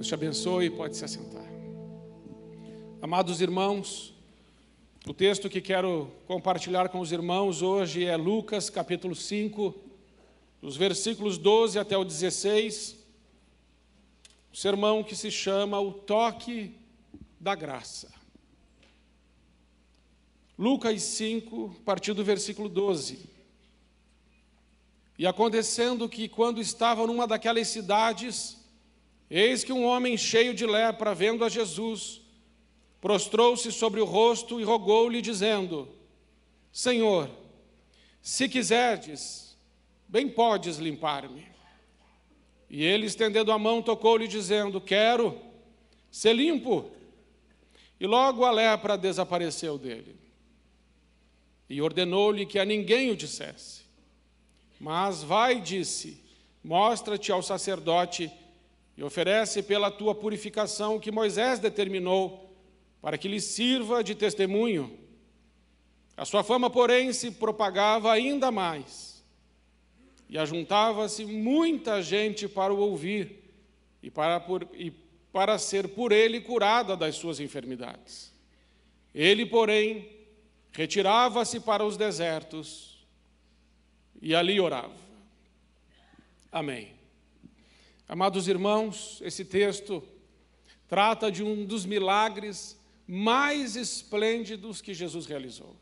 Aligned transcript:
Deus 0.00 0.08
te 0.08 0.14
abençoe, 0.14 0.70
pode 0.70 0.96
se 0.96 1.04
assentar. 1.04 1.44
Amados 3.02 3.42
irmãos, 3.42 4.14
o 5.06 5.12
texto 5.12 5.50
que 5.50 5.60
quero 5.60 6.10
compartilhar 6.26 6.88
com 6.88 7.00
os 7.00 7.12
irmãos 7.12 7.60
hoje 7.60 8.06
é 8.06 8.16
Lucas 8.16 8.70
capítulo 8.70 9.14
5, 9.14 9.74
dos 10.62 10.74
versículos 10.74 11.36
12 11.36 11.78
até 11.78 11.98
o 11.98 12.04
16, 12.04 12.96
o 14.50 14.56
sermão 14.56 15.04
que 15.04 15.14
se 15.14 15.30
chama 15.30 15.78
O 15.78 15.92
Toque 15.92 16.74
da 17.38 17.54
Graça. 17.54 18.10
Lucas 20.58 21.02
5, 21.02 21.76
a 21.78 21.84
partir 21.84 22.14
do 22.14 22.24
versículo 22.24 22.70
12. 22.70 23.18
E 25.18 25.26
acontecendo 25.26 26.08
que, 26.08 26.26
quando 26.26 26.58
estava 26.58 27.06
numa 27.06 27.26
daquelas 27.26 27.68
cidades, 27.68 28.59
eis 29.38 29.62
que 29.62 29.72
um 29.72 29.84
homem 29.84 30.16
cheio 30.16 30.52
de 30.52 30.66
lepra, 30.66 31.14
vendo 31.14 31.44
a 31.44 31.48
Jesus, 31.48 32.20
prostrou-se 33.00 33.70
sobre 33.70 34.00
o 34.00 34.04
rosto 34.04 34.60
e 34.60 34.64
rogou-lhe, 34.64 35.22
dizendo: 35.22 35.88
Senhor, 36.72 37.30
se 38.20 38.48
quiserdes, 38.48 39.56
bem 40.08 40.28
podes 40.28 40.78
limpar-me. 40.78 41.46
E 42.68 42.82
ele, 42.82 43.06
estendendo 43.06 43.52
a 43.52 43.58
mão, 43.58 43.82
tocou-lhe, 43.82 44.26
dizendo: 44.26 44.80
Quero 44.80 45.38
ser 46.10 46.34
limpo. 46.34 46.90
E 47.98 48.06
logo 48.06 48.44
a 48.44 48.50
lepra 48.50 48.96
desapareceu 48.96 49.76
dele 49.76 50.20
e 51.70 51.80
ordenou-lhe 51.80 52.44
que 52.44 52.58
a 52.58 52.64
ninguém 52.64 53.12
o 53.12 53.16
dissesse. 53.16 53.82
Mas 54.80 55.22
vai, 55.22 55.60
disse, 55.60 56.20
mostra-te 56.64 57.30
ao 57.30 57.42
sacerdote 57.42 58.30
e 59.00 59.02
oferece 59.02 59.62
pela 59.62 59.90
tua 59.90 60.14
purificação 60.14 60.96
o 60.96 61.00
que 61.00 61.10
Moisés 61.10 61.58
determinou, 61.58 62.54
para 63.00 63.16
que 63.16 63.28
lhe 63.28 63.40
sirva 63.40 64.04
de 64.04 64.14
testemunho. 64.14 64.94
A 66.14 66.26
sua 66.26 66.44
fama, 66.44 66.68
porém, 66.68 67.10
se 67.10 67.30
propagava 67.30 68.12
ainda 68.12 68.50
mais, 68.50 69.24
e 70.28 70.36
ajuntava-se 70.36 71.24
muita 71.24 72.02
gente 72.02 72.46
para 72.46 72.74
o 72.74 72.78
ouvir 72.78 73.42
e 74.02 74.10
para, 74.10 74.38
por, 74.38 74.68
e 74.74 74.90
para 75.32 75.56
ser 75.56 75.88
por 75.88 76.12
ele 76.12 76.38
curada 76.38 76.94
das 76.94 77.16
suas 77.16 77.40
enfermidades. 77.40 78.30
Ele, 79.14 79.46
porém, 79.46 80.10
retirava-se 80.72 81.58
para 81.58 81.86
os 81.86 81.96
desertos 81.96 83.02
e 84.20 84.34
ali 84.34 84.60
orava. 84.60 84.92
Amém. 86.52 86.99
Amados 88.12 88.48
irmãos, 88.48 89.22
esse 89.24 89.44
texto 89.44 90.02
trata 90.88 91.30
de 91.30 91.44
um 91.44 91.64
dos 91.64 91.86
milagres 91.86 92.76
mais 93.06 93.76
esplêndidos 93.76 94.80
que 94.80 94.92
Jesus 94.92 95.26
realizou. 95.26 95.76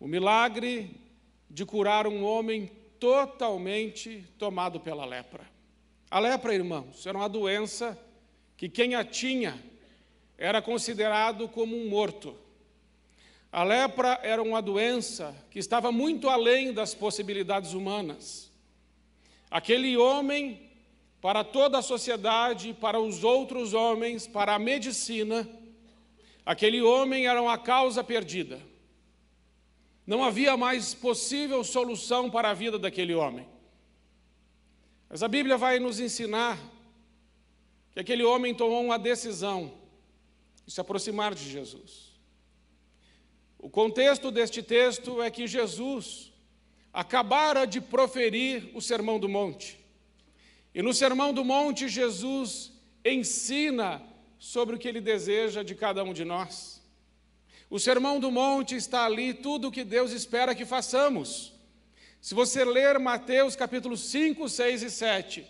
O 0.00 0.08
milagre 0.08 0.90
de 1.48 1.64
curar 1.64 2.08
um 2.08 2.24
homem 2.24 2.68
totalmente 2.98 4.26
tomado 4.36 4.80
pela 4.80 5.04
lepra. 5.04 5.48
A 6.10 6.18
lepra, 6.18 6.52
irmãos, 6.52 7.06
era 7.06 7.16
uma 7.16 7.28
doença 7.28 7.96
que 8.56 8.68
quem 8.68 8.96
a 8.96 9.04
tinha 9.04 9.62
era 10.36 10.60
considerado 10.60 11.46
como 11.46 11.76
um 11.76 11.88
morto. 11.88 12.36
A 13.52 13.62
lepra 13.62 14.18
era 14.24 14.42
uma 14.42 14.60
doença 14.60 15.32
que 15.48 15.60
estava 15.60 15.92
muito 15.92 16.28
além 16.28 16.72
das 16.72 16.92
possibilidades 16.92 17.72
humanas. 17.72 18.50
Aquele 19.48 19.98
homem, 19.98 20.71
para 21.22 21.44
toda 21.44 21.78
a 21.78 21.82
sociedade, 21.82 22.74
para 22.74 22.98
os 22.98 23.22
outros 23.22 23.74
homens, 23.74 24.26
para 24.26 24.56
a 24.56 24.58
medicina, 24.58 25.48
aquele 26.44 26.82
homem 26.82 27.28
era 27.28 27.40
uma 27.40 27.56
causa 27.56 28.02
perdida. 28.02 28.60
Não 30.04 30.24
havia 30.24 30.56
mais 30.56 30.94
possível 30.94 31.62
solução 31.62 32.28
para 32.28 32.50
a 32.50 32.54
vida 32.54 32.76
daquele 32.76 33.14
homem. 33.14 33.46
Mas 35.08 35.22
a 35.22 35.28
Bíblia 35.28 35.56
vai 35.56 35.78
nos 35.78 36.00
ensinar 36.00 36.58
que 37.92 38.00
aquele 38.00 38.24
homem 38.24 38.52
tomou 38.52 38.82
uma 38.82 38.98
decisão 38.98 39.72
de 40.66 40.72
se 40.72 40.80
aproximar 40.80 41.36
de 41.36 41.48
Jesus. 41.48 42.20
O 43.60 43.70
contexto 43.70 44.32
deste 44.32 44.60
texto 44.60 45.22
é 45.22 45.30
que 45.30 45.46
Jesus 45.46 46.32
acabara 46.92 47.64
de 47.64 47.80
proferir 47.80 48.72
o 48.74 48.80
Sermão 48.80 49.20
do 49.20 49.28
Monte. 49.28 49.81
E 50.74 50.80
no 50.80 50.94
Sermão 50.94 51.34
do 51.34 51.44
Monte, 51.44 51.88
Jesus 51.88 52.72
ensina 53.04 54.02
sobre 54.38 54.76
o 54.76 54.78
que 54.78 54.88
ele 54.88 55.00
deseja 55.00 55.62
de 55.62 55.74
cada 55.74 56.02
um 56.02 56.12
de 56.12 56.24
nós. 56.24 56.80
O 57.68 57.78
Sermão 57.78 58.18
do 58.18 58.30
Monte 58.30 58.74
está 58.74 59.04
ali, 59.04 59.32
tudo 59.34 59.68
o 59.68 59.72
que 59.72 59.84
Deus 59.84 60.12
espera 60.12 60.54
que 60.54 60.64
façamos. 60.64 61.52
Se 62.20 62.34
você 62.34 62.64
ler 62.64 62.98
Mateus 62.98 63.56
capítulo 63.56 63.96
5, 63.96 64.48
6 64.48 64.82
e 64.82 64.90
7, 64.90 65.46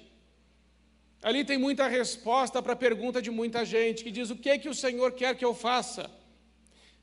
ali 1.22 1.44
tem 1.44 1.59
muita 1.59 1.87
resposta 1.87 2.62
para 2.62 2.72
a 2.72 2.77
pergunta 2.77 3.21
de 3.21 3.31
muita 3.31 3.65
gente 3.65 4.03
que 4.03 4.11
diz: 4.11 4.31
O 4.31 4.37
que 4.37 4.50
é 4.50 4.59
que 4.59 4.69
o 4.69 4.75
Senhor 4.75 5.12
quer 5.12 5.37
que 5.37 5.44
eu 5.44 5.55
faça? 5.55 6.11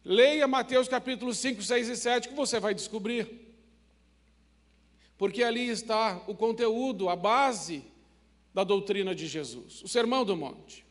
Leia 0.04 0.48
Mateus 0.48 0.88
capítulo 0.88 1.34
5, 1.34 1.62
6 1.62 1.90
e 1.90 1.96
7 1.96 2.30
que 2.30 2.34
você 2.34 2.60
vai 2.60 2.74
descobrir. 2.74 3.54
Porque 5.18 5.44
ali 5.44 5.68
está 5.68 6.22
o 6.28 6.34
conteúdo, 6.34 7.10
a 7.10 7.16
base 7.16 7.84
da 8.54 8.64
doutrina 8.64 9.14
de 9.14 9.28
Jesus, 9.28 9.82
o 9.84 9.88
Sermão 9.88 10.26
do 10.26 10.36
Monte. 10.36 10.86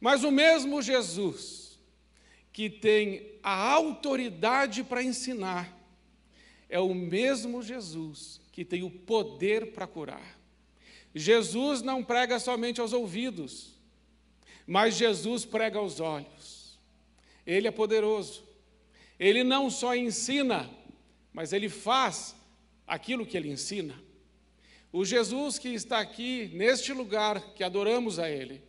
Mas 0.00 0.24
o 0.24 0.30
mesmo 0.30 0.82
Jesus 0.82 1.64
que 2.54 2.70
tem 2.70 3.32
a 3.42 3.72
autoridade 3.72 4.84
para 4.84 5.02
ensinar, 5.02 5.76
é 6.68 6.78
o 6.78 6.94
mesmo 6.94 7.60
Jesus 7.60 8.40
que 8.52 8.64
tem 8.64 8.84
o 8.84 8.90
poder 8.90 9.72
para 9.72 9.88
curar. 9.88 10.38
Jesus 11.12 11.82
não 11.82 12.02
prega 12.04 12.38
somente 12.38 12.80
aos 12.80 12.92
ouvidos, 12.92 13.72
mas 14.64 14.94
Jesus 14.94 15.44
prega 15.44 15.80
aos 15.80 15.98
olhos. 15.98 16.78
Ele 17.44 17.66
é 17.66 17.72
poderoso. 17.72 18.44
Ele 19.18 19.42
não 19.42 19.68
só 19.68 19.94
ensina, 19.96 20.70
mas 21.32 21.52
ele 21.52 21.68
faz 21.68 22.36
aquilo 22.86 23.26
que 23.26 23.36
ele 23.36 23.50
ensina. 23.50 24.00
O 24.96 25.04
Jesus 25.04 25.58
que 25.58 25.70
está 25.70 25.98
aqui, 25.98 26.48
neste 26.54 26.92
lugar 26.92 27.52
que 27.54 27.64
adoramos 27.64 28.20
a 28.20 28.30
Ele, 28.30 28.62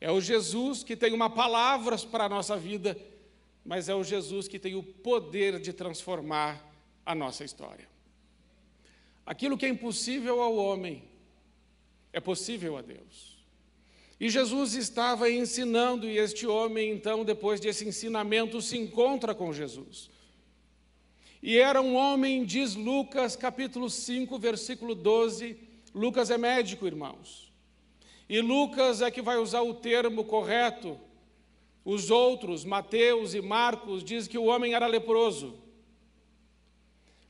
é 0.00 0.10
o 0.10 0.20
Jesus 0.20 0.82
que 0.82 0.96
tem 0.96 1.12
uma 1.14 1.30
palavra 1.30 1.96
para 1.98 2.24
a 2.24 2.28
nossa 2.28 2.56
vida, 2.56 2.98
mas 3.64 3.88
é 3.88 3.94
o 3.94 4.02
Jesus 4.02 4.48
que 4.48 4.58
tem 4.58 4.74
o 4.74 4.82
poder 4.82 5.60
de 5.60 5.72
transformar 5.72 6.68
a 7.06 7.14
nossa 7.14 7.44
história. 7.44 7.88
Aquilo 9.24 9.56
que 9.56 9.64
é 9.64 9.68
impossível 9.68 10.42
ao 10.42 10.56
homem 10.56 11.04
é 12.12 12.18
possível 12.18 12.76
a 12.76 12.82
Deus. 12.82 13.38
E 14.18 14.28
Jesus 14.28 14.74
estava 14.74 15.30
ensinando, 15.30 16.08
e 16.08 16.18
este 16.18 16.44
homem, 16.44 16.90
então, 16.90 17.24
depois 17.24 17.60
desse 17.60 17.86
ensinamento, 17.86 18.60
se 18.60 18.76
encontra 18.76 19.32
com 19.32 19.52
Jesus. 19.52 20.10
E 21.42 21.58
era 21.58 21.82
um 21.82 21.96
homem, 21.96 22.44
diz 22.44 22.74
Lucas, 22.76 23.34
capítulo 23.34 23.90
5, 23.90 24.38
versículo 24.38 24.94
12. 24.94 25.58
Lucas 25.94 26.30
é 26.30 26.38
médico, 26.38 26.86
irmãos. 26.86 27.52
E 28.28 28.40
Lucas 28.40 29.02
é 29.02 29.10
que 29.10 29.20
vai 29.20 29.36
usar 29.38 29.62
o 29.62 29.74
termo 29.74 30.24
correto. 30.24 30.98
Os 31.84 32.10
outros, 32.10 32.64
Mateus 32.64 33.34
e 33.34 33.40
Marcos, 33.40 34.04
diz 34.04 34.28
que 34.28 34.38
o 34.38 34.44
homem 34.44 34.74
era 34.74 34.86
leproso. 34.86 35.58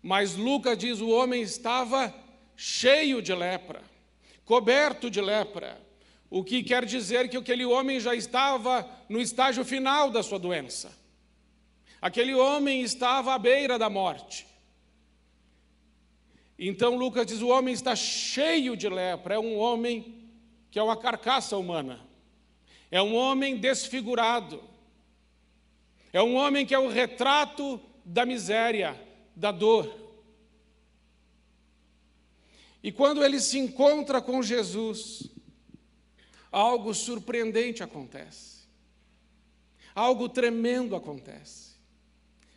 Mas 0.02 0.36
Lucas 0.36 0.76
diz 0.76 1.00
o 1.00 1.08
homem 1.08 1.40
estava 1.40 2.14
cheio 2.54 3.22
de 3.22 3.34
lepra, 3.34 3.82
coberto 4.44 5.10
de 5.10 5.20
lepra 5.20 5.80
o 6.34 6.42
que 6.42 6.62
quer 6.62 6.86
dizer 6.86 7.28
que 7.28 7.36
aquele 7.36 7.66
homem 7.66 8.00
já 8.00 8.14
estava 8.14 8.88
no 9.06 9.20
estágio 9.20 9.62
final 9.66 10.10
da 10.10 10.22
sua 10.22 10.38
doença. 10.38 10.90
Aquele 12.02 12.34
homem 12.34 12.82
estava 12.82 13.32
à 13.32 13.38
beira 13.38 13.78
da 13.78 13.88
morte. 13.88 14.44
Então 16.58 16.96
Lucas 16.96 17.24
diz: 17.24 17.40
o 17.40 17.46
homem 17.46 17.72
está 17.72 17.94
cheio 17.94 18.76
de 18.76 18.88
lepra, 18.88 19.36
é 19.36 19.38
um 19.38 19.56
homem 19.56 20.28
que 20.68 20.80
é 20.80 20.82
uma 20.82 20.96
carcaça 20.96 21.56
humana, 21.56 22.00
é 22.90 23.00
um 23.00 23.14
homem 23.14 23.56
desfigurado, 23.56 24.60
é 26.12 26.20
um 26.20 26.34
homem 26.34 26.66
que 26.66 26.74
é 26.74 26.78
o 26.78 26.88
retrato 26.88 27.80
da 28.04 28.26
miséria, 28.26 29.00
da 29.36 29.52
dor. 29.52 30.00
E 32.82 32.90
quando 32.90 33.24
ele 33.24 33.38
se 33.38 33.60
encontra 33.60 34.20
com 34.20 34.42
Jesus, 34.42 35.30
algo 36.50 36.92
surpreendente 36.92 37.80
acontece. 37.80 38.62
Algo 39.94 40.28
tremendo 40.28 40.96
acontece. 40.96 41.71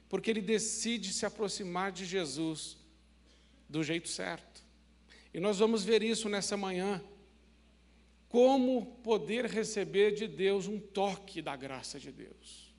Porque 0.08 0.30
ele 0.30 0.42
decide 0.42 1.12
se 1.12 1.26
aproximar 1.26 1.92
de 1.92 2.06
Jesus 2.06 2.78
do 3.68 3.84
jeito 3.84 4.08
certo. 4.08 4.64
E 5.34 5.40
nós 5.40 5.60
vamos 5.60 5.84
ver 5.84 6.04
isso 6.04 6.30
nessa 6.30 6.56
manhã. 6.56 7.02
como 8.36 8.98
poder 9.02 9.46
receber 9.46 10.12
de 10.12 10.28
Deus 10.28 10.68
um 10.68 10.78
toque 10.78 11.42
da 11.42 11.56
graça 11.56 11.98
de 11.98 12.12
Deus. 12.12 12.74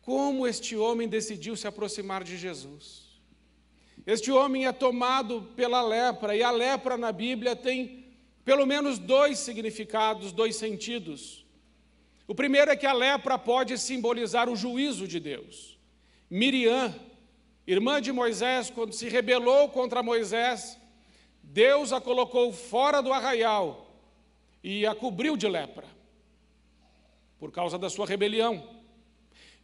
Como 0.00 0.44
este 0.44 0.74
homem 0.76 1.08
decidiu 1.08 1.56
se 1.56 1.68
aproximar 1.68 2.24
de 2.24 2.36
Jesus. 2.36 3.20
Este 4.04 4.32
homem 4.32 4.66
é 4.66 4.72
tomado 4.72 5.42
pela 5.54 5.80
lepra, 5.80 6.34
e 6.34 6.42
a 6.42 6.50
lepra 6.50 6.96
na 6.96 7.12
Bíblia 7.12 7.54
tem 7.54 8.12
pelo 8.44 8.66
menos 8.66 8.98
dois 8.98 9.38
significados, 9.38 10.32
dois 10.32 10.56
sentidos. 10.56 11.41
O 12.26 12.34
primeiro 12.34 12.70
é 12.70 12.76
que 12.76 12.86
a 12.86 12.92
lepra 12.92 13.38
pode 13.38 13.76
simbolizar 13.78 14.48
o 14.48 14.56
juízo 14.56 15.06
de 15.06 15.18
Deus. 15.18 15.78
Miriam, 16.30 16.94
irmã 17.66 18.00
de 18.00 18.12
Moisés, 18.12 18.70
quando 18.70 18.92
se 18.92 19.08
rebelou 19.08 19.68
contra 19.68 20.02
Moisés, 20.02 20.78
Deus 21.42 21.92
a 21.92 22.00
colocou 22.00 22.52
fora 22.52 23.02
do 23.02 23.12
arraial 23.12 23.92
e 24.62 24.86
a 24.86 24.94
cobriu 24.94 25.36
de 25.36 25.48
lepra, 25.48 25.86
por 27.38 27.50
causa 27.50 27.76
da 27.76 27.90
sua 27.90 28.06
rebelião. 28.06 28.66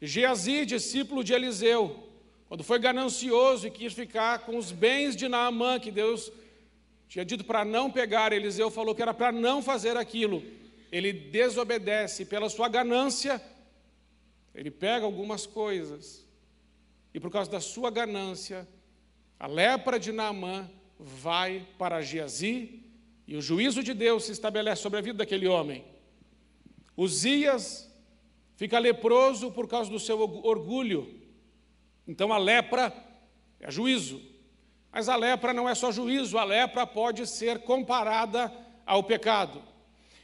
Geazi, 0.03 0.67
discípulo 0.67 1.25
de 1.25 1.33
Eliseu, 1.33 2.09
quando 2.49 2.65
foi 2.65 2.79
ganancioso 2.79 3.67
e 3.67 3.71
quis 3.71 3.93
ficar 3.93 4.41
com 4.41 4.57
os 4.57 4.73
bens 4.73 5.15
de 5.15 5.29
Naamã, 5.29 5.79
que 5.79 5.91
Deus 5.91 6.33
tinha 7.09 7.25
dito 7.25 7.45
para 7.45 7.65
não 7.65 7.91
pegar, 7.91 8.33
Eliseu 8.33 8.71
falou 8.71 8.95
que 8.95 9.03
era 9.03 9.15
para 9.15 9.33
não 9.33 9.63
fazer 9.63 9.97
aquilo. 9.97 10.43
Ele 10.90 11.12
desobedece 11.12 12.25
pela 12.25 12.49
sua 12.49 12.69
ganância, 12.69 13.43
ele 14.55 14.70
pega 14.70 15.05
algumas 15.05 15.46
coisas, 15.46 16.26
e 17.12 17.20
por 17.20 17.31
causa 17.31 17.50
da 17.50 17.61
sua 17.61 17.90
ganância, 17.90 18.67
a 19.38 19.46
lepra 19.46 19.99
de 19.99 20.12
Naamã 20.12 20.69
vai 20.99 21.67
para 21.79 22.00
Geazi, 22.00 22.82
e 23.26 23.37
o 23.37 23.43
juízo 23.43 23.82
de 23.82 23.93
Deus 23.93 24.25
se 24.25 24.32
estabelece 24.32 24.82
sobre 24.82 24.99
a 24.99 25.02
vida 25.02 25.19
daquele 25.19 25.46
homem. 25.46 25.85
Uzias 26.96 27.88
fica 28.56 28.79
leproso 28.79 29.52
por 29.52 29.69
causa 29.69 29.90
do 29.90 30.00
seu 30.00 30.19
orgulho, 30.20 31.23
então 32.06 32.32
a 32.32 32.38
lepra 32.38 32.93
é 33.61 33.70
juízo. 33.70 34.20
Mas 34.90 35.08
a 35.08 35.14
lepra 35.17 35.52
não 35.52 35.69
é 35.69 35.75
só 35.75 35.93
juízo, 35.93 36.38
a 36.38 36.44
lepra 36.44 36.87
pode 36.87 37.26
ser 37.26 37.61
comparada 37.61 38.52
ao 38.87 39.05
pecado. 39.05 39.62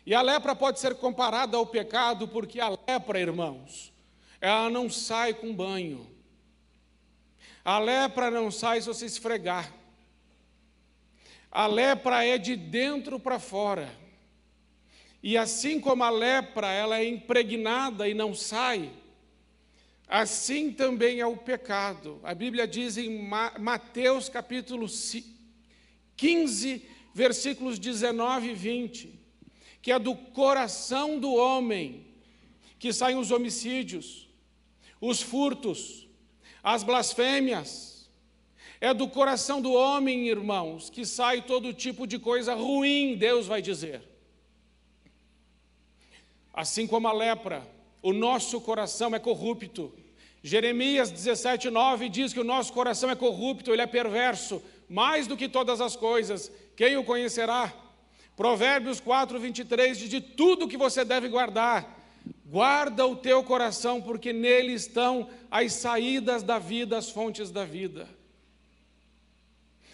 E 0.06 0.14
a 0.14 0.20
lepra 0.20 0.54
pode 0.54 0.80
ser 0.80 0.94
comparada 0.96 1.56
ao 1.56 1.66
pecado 1.66 2.28
porque 2.28 2.60
a 2.60 2.68
lepra, 2.68 3.18
irmãos, 3.18 3.92
ela 4.40 4.68
não 4.68 4.90
sai 4.90 5.32
com 5.32 5.54
banho. 5.54 6.06
A 7.64 7.78
lepra 7.78 8.30
não 8.30 8.50
sai 8.50 8.80
se 8.80 8.86
você 8.86 9.06
esfregar. 9.06 9.72
A 11.50 11.66
lepra 11.66 12.24
é 12.24 12.36
de 12.36 12.54
dentro 12.56 13.18
para 13.18 13.38
fora. 13.38 13.90
E 15.22 15.38
assim 15.38 15.80
como 15.80 16.04
a 16.04 16.10
lepra, 16.10 16.70
ela 16.70 16.98
é 16.98 17.08
impregnada 17.08 18.06
e 18.06 18.12
não 18.12 18.34
sai, 18.34 18.92
Assim 20.06 20.70
também 20.70 21.20
é 21.20 21.26
o 21.26 21.36
pecado. 21.36 22.20
A 22.22 22.34
Bíblia 22.34 22.68
diz 22.68 22.96
em 22.96 23.26
Mateus 23.58 24.28
capítulo 24.28 24.86
15, 26.16 26.82
versículos 27.12 27.78
19 27.78 28.50
e 28.50 28.54
20, 28.54 29.20
que 29.84 29.92
é 29.92 29.98
do 29.98 30.14
coração 30.14 31.20
do 31.20 31.34
homem 31.34 32.06
que 32.78 32.90
saem 32.90 33.18
os 33.18 33.30
homicídios, 33.30 34.26
os 34.98 35.20
furtos, 35.20 36.08
as 36.62 36.82
blasfêmias. 36.82 38.08
É 38.80 38.94
do 38.94 39.06
coração 39.06 39.60
do 39.60 39.74
homem, 39.74 40.26
irmãos, 40.26 40.88
que 40.88 41.04
sai 41.04 41.42
todo 41.42 41.74
tipo 41.74 42.06
de 42.06 42.18
coisa 42.18 42.54
ruim, 42.54 43.14
Deus 43.14 43.46
vai 43.46 43.60
dizer. 43.60 44.00
Assim 46.50 46.86
como 46.86 47.06
a 47.06 47.12
lepra, 47.12 47.62
o 48.00 48.14
nosso 48.14 48.62
coração 48.62 49.14
é 49.14 49.18
corrupto. 49.18 49.92
Jeremias 50.42 51.10
17, 51.10 51.68
9 51.68 52.08
diz 52.08 52.32
que 52.32 52.40
o 52.40 52.44
nosso 52.44 52.72
coração 52.72 53.10
é 53.10 53.14
corrupto, 53.14 53.70
ele 53.70 53.82
é 53.82 53.86
perverso, 53.86 54.62
mais 54.88 55.26
do 55.26 55.36
que 55.36 55.46
todas 55.46 55.82
as 55.82 55.94
coisas. 55.94 56.50
Quem 56.74 56.96
o 56.96 57.04
conhecerá? 57.04 57.83
Provérbios 58.36 59.00
4, 59.00 59.38
23 59.38 59.98
diz: 59.98 60.08
De 60.08 60.20
tudo 60.20 60.68
que 60.68 60.76
você 60.76 61.04
deve 61.04 61.28
guardar, 61.28 62.00
guarda 62.46 63.06
o 63.06 63.16
teu 63.16 63.42
coração, 63.42 64.00
porque 64.00 64.32
nele 64.32 64.72
estão 64.72 65.28
as 65.50 65.72
saídas 65.72 66.42
da 66.42 66.58
vida, 66.58 66.96
as 66.96 67.10
fontes 67.10 67.50
da 67.50 67.64
vida. 67.64 68.08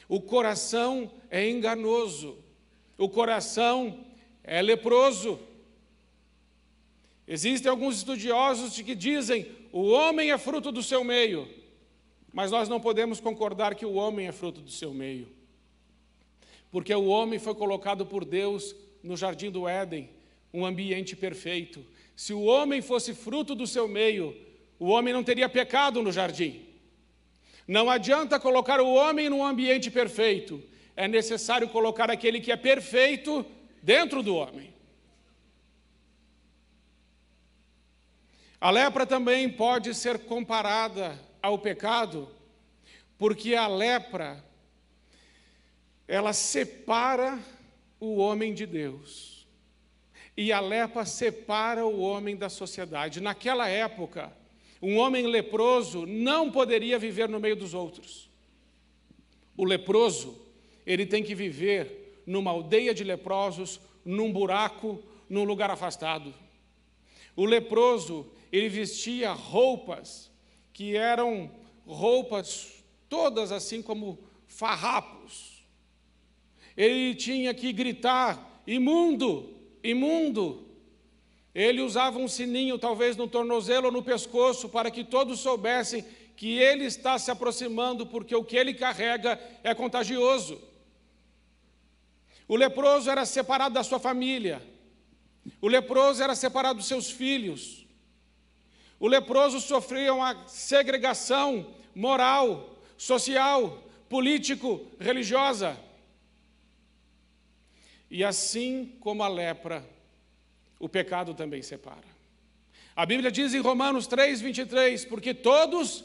O 0.09 0.21
coração 0.21 1.11
é 1.31 1.49
enganoso, 1.49 2.39
o 2.99 3.09
coração 3.09 4.05
é 4.43 4.61
leproso. 4.61 5.39
Existem 7.29 7.71
alguns 7.71 7.99
estudiosos 7.99 8.81
que 8.81 8.95
dizem 8.95 9.47
o 9.73 9.89
homem 9.91 10.33
é 10.33 10.39
fruto 10.39 10.73
do 10.73 10.83
seu 10.83 11.05
meio, 11.05 11.49
mas 12.33 12.51
nós 12.51 12.69
não 12.69 12.81
podemos 12.81 13.21
concordar 13.21 13.77
que 13.77 13.87
o 13.87 13.95
homem 13.95 14.27
é 14.27 14.33
fruto 14.33 14.61
do 14.61 14.71
seu 14.71 14.93
meio, 14.93 15.29
porque 16.71 16.95
o 16.95 17.07
homem 17.07 17.39
foi 17.39 17.55
colocado 17.55 18.07
por 18.07 18.25
Deus 18.25 18.75
no 19.03 19.17
jardim 19.17 19.51
do 19.51 19.69
Éden, 19.69 20.11
um 20.53 20.65
ambiente 20.65 21.17
perfeito. 21.17 21.85
Se 22.15 22.33
o 22.33 22.43
homem 22.43 22.81
fosse 22.81 23.15
fruto 23.15 23.55
do 23.55 23.67
seu 23.67 23.89
meio, 23.89 24.37
o 24.79 24.89
homem 24.89 25.13
não 25.13 25.25
teria 25.25 25.49
pecado 25.49 26.03
no 26.03 26.13
jardim. 26.13 26.67
Não 27.67 27.89
adianta 27.89 28.41
colocar 28.41 28.81
o 28.81 28.93
homem 28.93 29.29
num 29.29 29.45
ambiente 29.45 29.91
perfeito, 29.91 30.63
é 30.97 31.07
necessário 31.07 31.69
colocar 31.69 32.11
aquele 32.11 32.41
que 32.41 32.53
é 32.53 32.57
perfeito 32.57 33.47
dentro 33.83 34.23
do 34.23 34.35
homem. 34.35 34.75
A 38.61 38.71
lepra 38.71 39.07
também 39.07 39.49
pode 39.49 39.95
ser 39.95 40.19
comparada 40.19 41.19
ao 41.43 41.59
pecado, 41.59 42.29
porque 43.17 43.55
a 43.55 43.67
lepra 43.67 44.45
ela 46.11 46.33
separa 46.33 47.39
o 48.01 48.17
homem 48.17 48.53
de 48.53 48.67
Deus. 48.67 49.47
E 50.37 50.51
a 50.51 50.59
lepra 50.59 51.05
separa 51.05 51.87
o 51.87 52.01
homem 52.01 52.37
da 52.37 52.49
sociedade. 52.49 53.21
Naquela 53.21 53.69
época, 53.69 54.33
um 54.83 54.97
homem 54.97 55.29
leproso 55.29 56.07
não 56.07 56.51
poderia 56.51 56.99
viver 56.99 57.29
no 57.29 57.39
meio 57.39 57.55
dos 57.55 57.75
outros. 57.75 58.29
O 59.57 59.65
leproso, 59.65 60.37
ele 60.85 61.07
tem 61.07 61.23
que 61.23 61.33
viver 61.33 62.21
numa 62.27 62.51
aldeia 62.51 62.93
de 62.93 63.05
leprosos, 63.05 63.81
num 64.05 64.33
buraco, 64.33 65.01
num 65.29 65.45
lugar 65.45 65.71
afastado. 65.71 66.35
O 67.37 67.45
leproso, 67.45 68.27
ele 68.51 68.69
vestia 68.69 69.31
roupas 69.31 70.29
que 70.73 70.97
eram 70.97 71.49
roupas 71.87 72.83
todas 73.09 73.53
assim 73.53 73.81
como 73.81 74.19
farrapos. 74.49 75.50
Ele 76.81 77.15
tinha 77.15 77.53
que 77.53 77.75
gritar: 77.75 78.63
imundo, 78.67 79.55
imundo. 79.85 80.67
Ele 81.55 81.83
usava 81.83 82.19
um 82.19 82.27
sininho, 82.27 82.79
talvez 82.79 83.19
no 83.19 83.29
tornozelo 83.29 83.87
ou 83.87 83.93
no 83.93 84.03
pescoço, 84.03 84.67
para 84.67 84.91
que 84.91 85.05
todos 85.05 85.41
soubessem 85.41 86.03
que 86.35 86.57
ele 86.57 86.85
está 86.85 87.19
se 87.19 87.31
aproximando, 87.31 88.07
porque 88.07 88.35
o 88.35 88.43
que 88.43 88.57
ele 88.57 88.73
carrega 88.73 89.39
é 89.63 89.75
contagioso. 89.75 90.59
O 92.49 92.57
leproso 92.57 93.11
era 93.11 93.27
separado 93.27 93.75
da 93.75 93.85
sua 93.85 94.01
família, 94.01 94.63
o 95.61 95.69
leproso 95.69 96.23
era 96.23 96.35
separado 96.35 96.79
dos 96.79 96.89
seus 96.89 97.11
filhos, 97.11 97.85
o 98.99 99.07
leproso 99.07 99.61
sofria 99.61 100.15
uma 100.15 100.49
segregação 100.49 101.75
moral, 101.95 102.79
social, 102.97 103.83
político, 104.09 104.87
religiosa. 104.99 105.90
E 108.11 108.25
assim 108.25 108.97
como 109.01 109.23
a 109.23 109.29
lepra, 109.29 109.89
o 110.79 110.89
pecado 110.89 111.35
também 111.35 111.63
separa. 111.63 112.09
A 112.97 113.07
Bíblia 113.07 113.31
diz 113.31 113.55
em 113.55 113.61
Romanos 113.61 114.07
3, 114.07 114.41
23: 114.41 115.05
Porque 115.05 115.33
todos 115.33 116.05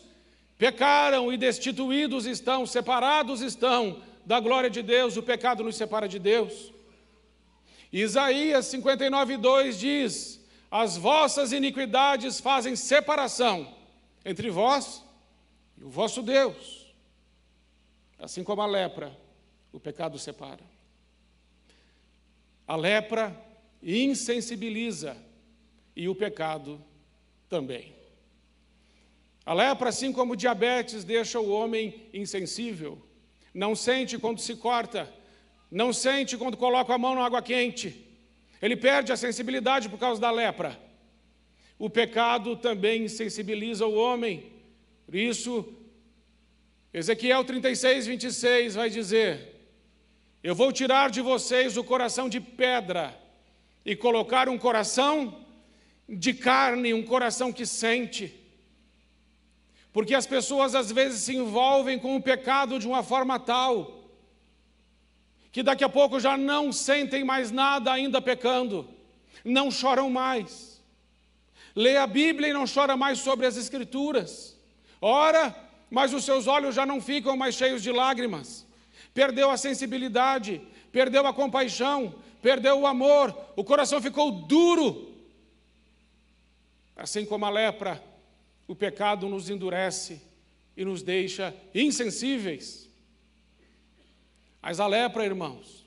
pecaram 0.57 1.33
e 1.33 1.37
destituídos 1.37 2.25
estão, 2.25 2.65
separados 2.65 3.41
estão 3.41 4.01
da 4.25 4.39
glória 4.39 4.69
de 4.69 4.81
Deus, 4.81 5.17
o 5.17 5.23
pecado 5.23 5.63
nos 5.63 5.75
separa 5.75 6.07
de 6.07 6.19
Deus. 6.19 6.71
Isaías 7.91 8.65
59, 8.67 9.37
2 9.37 9.79
diz: 9.79 10.45
as 10.69 10.97
vossas 10.97 11.51
iniquidades 11.51 12.39
fazem 12.39 12.75
separação 12.75 13.73
entre 14.25 14.49
vós 14.49 15.03
e 15.77 15.83
o 15.83 15.89
vosso 15.89 16.21
Deus. 16.21 16.93
Assim 18.19 18.43
como 18.43 18.61
a 18.61 18.65
lepra, 18.65 19.15
o 19.71 19.79
pecado 19.79 20.19
separa. 20.19 20.74
A 22.67 22.75
lepra 22.75 23.35
insensibiliza 23.81 25.15
e 25.95 26.09
o 26.09 26.15
pecado 26.15 26.83
também. 27.47 27.93
A 29.45 29.53
lepra, 29.53 29.89
assim 29.89 30.11
como 30.11 30.33
o 30.33 30.35
diabetes, 30.35 31.03
deixa 31.03 31.39
o 31.39 31.51
homem 31.51 32.09
insensível. 32.11 32.99
Não 33.53 33.75
sente 33.75 34.17
quando 34.17 34.39
se 34.39 34.55
corta, 34.55 35.13
não 35.69 35.93
sente 35.93 36.35
quando 36.35 36.57
coloca 36.57 36.93
a 36.93 36.97
mão 36.97 37.15
na 37.15 37.25
água 37.25 37.41
quente 37.41 38.03
Ele 38.61 38.75
perde 38.75 39.11
a 39.11 39.17
sensibilidade 39.17 39.87
por 39.87 39.99
causa 39.99 40.19
da 40.19 40.31
lepra. 40.31 40.79
O 41.77 41.89
pecado 41.89 42.55
também 42.55 43.07
sensibiliza 43.07 43.85
o 43.85 43.95
homem. 43.95 44.51
Por 45.05 45.15
isso, 45.15 45.73
Ezequiel 46.93 47.43
36, 47.43 48.07
26 48.07 48.75
vai 48.75 48.89
dizer: 48.89 49.54
Eu 50.45 50.53
vou 50.53 50.71
tirar 50.71 51.09
de 51.09 51.21
vocês 51.21 51.75
o 51.75 51.83
coração 51.83 52.29
de 52.29 52.39
pedra 52.39 53.19
e 53.83 53.95
colocar 53.95 54.47
um 54.47 54.59
coração 54.59 55.43
de 56.07 56.35
carne, 56.35 56.93
um 56.93 57.01
coração 57.01 57.51
que 57.51 57.65
sente. 57.65 58.31
Porque 59.91 60.13
as 60.13 60.27
pessoas 60.27 60.75
às 60.75 60.91
vezes 60.91 61.21
se 61.21 61.35
envolvem 61.35 61.97
com 61.97 62.15
o 62.15 62.21
pecado 62.21 62.77
de 62.77 62.87
uma 62.87 63.01
forma 63.01 63.39
tal 63.39 64.03
que 65.51 65.63
daqui 65.63 65.83
a 65.83 65.89
pouco 65.89 66.19
já 66.19 66.37
não 66.37 66.71
sentem 66.71 67.23
mais 67.23 67.49
nada 67.49 67.91
ainda 67.91 68.21
pecando, 68.21 68.87
não 69.43 69.71
choram 69.71 70.11
mais. 70.11 70.79
Lê 71.75 71.97
a 71.97 72.05
Bíblia 72.05 72.49
e 72.49 72.53
não 72.53 72.65
chora 72.71 72.95
mais 72.95 73.17
sobre 73.17 73.47
as 73.47 73.57
Escrituras. 73.57 74.55
Ora, 75.01 75.55
mas 75.89 76.13
os 76.13 76.23
seus 76.23 76.45
olhos 76.45 76.75
já 76.75 76.85
não 76.85 77.01
ficam 77.01 77.35
mais 77.35 77.55
cheios 77.55 77.81
de 77.81 77.91
lágrimas. 77.91 78.64
Perdeu 79.15 79.49
a 79.49 79.55
sensibilidade, 79.55 80.61
perdeu 80.91 81.25
a 81.25 81.33
compaixão, 81.33 82.15
perdeu 82.41 82.81
o 82.81 82.85
amor, 82.85 83.33
o 83.55 83.63
coração 83.63 84.01
ficou 84.01 84.29
duro. 84.29 85.15
Assim 86.97 87.25
como 87.25 87.45
a 87.45 87.49
lepra, 87.49 88.03
o 88.67 88.75
pecado 88.75 89.29
nos 89.29 89.49
endurece 89.49 90.21
e 90.75 90.83
nos 90.83 91.01
deixa 91.01 91.55
insensíveis. 91.73 92.89
Mas 94.61 94.81
a 94.81 94.85
lepra, 94.85 95.23
irmãos, 95.23 95.85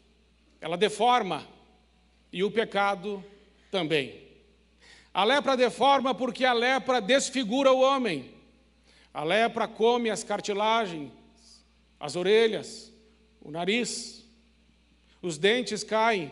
ela 0.59 0.79
deforma 0.79 1.47
e 2.33 2.43
o 2.43 2.51
pecado 2.51 3.23
também. 3.71 4.27
A 5.13 5.23
lepra 5.23 5.55
deforma 5.55 6.15
porque 6.15 6.47
a 6.47 6.55
lepra 6.55 6.99
desfigura 6.99 7.73
o 7.73 7.81
homem. 7.81 8.35
A 9.13 9.23
lepra 9.23 9.69
come 9.69 10.09
as 10.09 10.25
cartilagens, 10.25 11.13
as 12.01 12.17
orelhas, 12.17 12.88
o 13.49 13.51
nariz, 13.51 14.27
os 15.23 15.39
dentes 15.39 15.83
caem, 15.83 16.31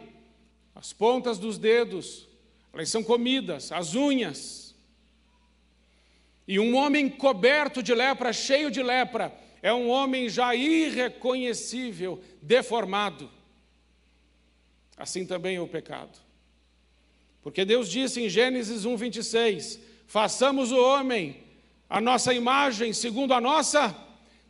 as 0.75 0.93
pontas 0.93 1.39
dos 1.39 1.57
dedos, 1.57 2.29
elas 2.75 2.91
são 2.91 3.03
comidas, 3.03 3.73
as 3.73 3.95
unhas. 3.95 4.75
E 6.47 6.61
um 6.61 6.77
homem 6.77 7.09
coberto 7.09 7.83
de 7.83 7.95
lepra, 7.95 8.35
cheio 8.35 8.71
de 8.71 8.83
lepra, 8.83 9.35
é 9.63 9.73
um 9.73 9.89
homem 9.89 10.29
já 10.29 10.55
irreconhecível, 10.55 12.23
deformado. 12.43 13.31
Assim 14.95 15.25
também 15.25 15.57
é 15.57 15.61
o 15.61 15.67
pecado. 15.67 16.19
Porque 17.41 17.65
Deus 17.65 17.89
disse 17.89 18.21
em 18.21 18.29
Gênesis 18.29 18.85
1, 18.85 18.95
26: 18.95 19.81
façamos 20.07 20.71
o 20.71 20.79
homem 20.79 21.43
a 21.89 21.99
nossa 21.99 22.35
imagem, 22.35 22.93
segundo 22.93 23.33
a 23.33 23.41
nossa 23.41 23.97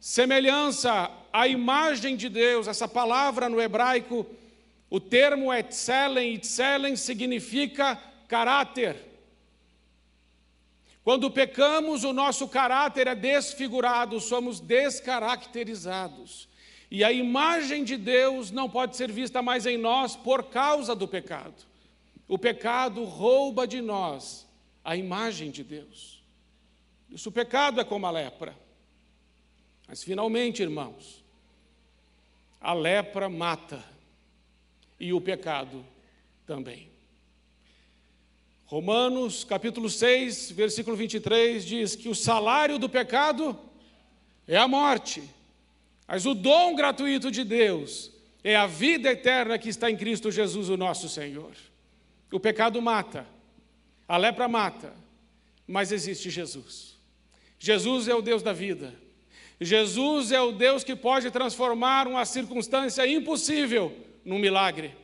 semelhança, 0.00 1.08
a 1.36 1.46
imagem 1.46 2.16
de 2.16 2.30
Deus. 2.30 2.66
Essa 2.66 2.88
palavra 2.88 3.48
no 3.48 3.60
hebraico 3.60 4.26
o 4.88 4.98
termo 4.98 5.52
etzelen, 5.52 6.34
etzelen 6.34 6.96
significa 6.96 8.00
caráter. 8.26 8.96
Quando 11.04 11.30
pecamos, 11.30 12.04
o 12.04 12.12
nosso 12.12 12.48
caráter 12.48 13.06
é 13.06 13.14
desfigurado, 13.14 14.18
somos 14.18 14.60
descaracterizados. 14.60 16.48
E 16.90 17.04
a 17.04 17.12
imagem 17.12 17.84
de 17.84 17.96
Deus 17.96 18.50
não 18.50 18.70
pode 18.70 18.96
ser 18.96 19.12
vista 19.12 19.42
mais 19.42 19.66
em 19.66 19.76
nós 19.76 20.16
por 20.16 20.44
causa 20.44 20.94
do 20.94 21.06
pecado. 21.06 21.66
O 22.26 22.38
pecado 22.38 23.04
rouba 23.04 23.66
de 23.66 23.82
nós 23.82 24.46
a 24.82 24.96
imagem 24.96 25.50
de 25.50 25.62
Deus. 25.62 26.22
Isso 27.10 27.28
o 27.28 27.32
pecado 27.32 27.80
é 27.80 27.84
como 27.84 28.06
a 28.06 28.10
lepra. 28.10 28.56
Mas 29.86 30.02
finalmente, 30.02 30.62
irmãos, 30.62 31.15
a 32.66 32.73
lepra 32.73 33.28
mata 33.28 33.80
e 34.99 35.12
o 35.12 35.20
pecado 35.20 35.87
também. 36.44 36.88
Romanos 38.64 39.44
capítulo 39.44 39.88
6, 39.88 40.50
versículo 40.50 40.96
23 40.96 41.64
diz 41.64 41.94
que 41.94 42.08
o 42.08 42.14
salário 42.14 42.76
do 42.76 42.88
pecado 42.88 43.56
é 44.49 44.56
a 44.56 44.66
morte, 44.66 45.23
mas 46.08 46.26
o 46.26 46.35
dom 46.35 46.75
gratuito 46.75 47.30
de 47.30 47.44
Deus 47.44 48.11
é 48.42 48.56
a 48.56 48.66
vida 48.66 49.12
eterna 49.12 49.61
que 49.61 49.68
está 49.68 49.88
em 49.88 49.96
Cristo 49.96 50.32
Jesus, 50.32 50.68
o 50.68 50.76
nosso 50.76 51.08
Senhor. 51.08 51.52
O 52.32 52.40
pecado 52.40 52.82
mata, 52.82 53.28
a 54.08 54.16
lepra 54.16 54.49
mata, 54.49 54.92
mas 55.68 55.92
existe 55.92 56.30
Jesus. 56.30 56.96
Jesus 57.61 58.08
é 58.08 58.14
o 58.16 58.20
Deus 58.20 58.42
da 58.42 58.52
vida. 58.52 58.92
Jesus 59.60 60.32
é 60.32 60.40
o 60.40 60.52
Deus 60.52 60.84
que 60.84 60.94
pode 60.94 61.30
transformar 61.30 62.06
uma 62.06 62.25
circunstância 62.25 63.06
impossível 63.06 63.96
num 64.25 64.38
milagre. 64.38 64.94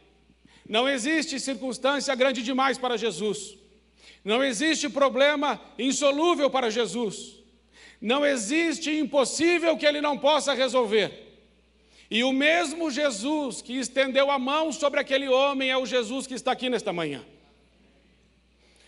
Não 0.68 0.88
existe 0.88 1.40
circunstância 1.40 2.14
grande 2.14 2.42
demais 2.42 2.76
para 2.76 2.98
Jesus. 2.98 3.56
Não 4.24 4.44
existe 4.44 4.88
problema 4.88 5.60
insolúvel 5.78 6.50
para 6.50 6.70
Jesus. 6.70 7.40
Não 8.00 8.26
existe 8.26 8.90
impossível 8.90 9.76
que 9.76 9.86
ele 9.86 10.00
não 10.00 10.18
possa 10.18 10.52
resolver. 10.52 11.30
E 12.10 12.22
o 12.22 12.32
mesmo 12.32 12.90
Jesus 12.90 13.62
que 13.62 13.78
estendeu 13.78 14.30
a 14.30 14.38
mão 14.38 14.70
sobre 14.70 15.00
aquele 15.00 15.28
homem 15.28 15.70
é 15.70 15.78
o 15.78 15.86
Jesus 15.86 16.26
que 16.26 16.34
está 16.34 16.52
aqui 16.52 16.68
nesta 16.68 16.92
manhã. 16.92 17.24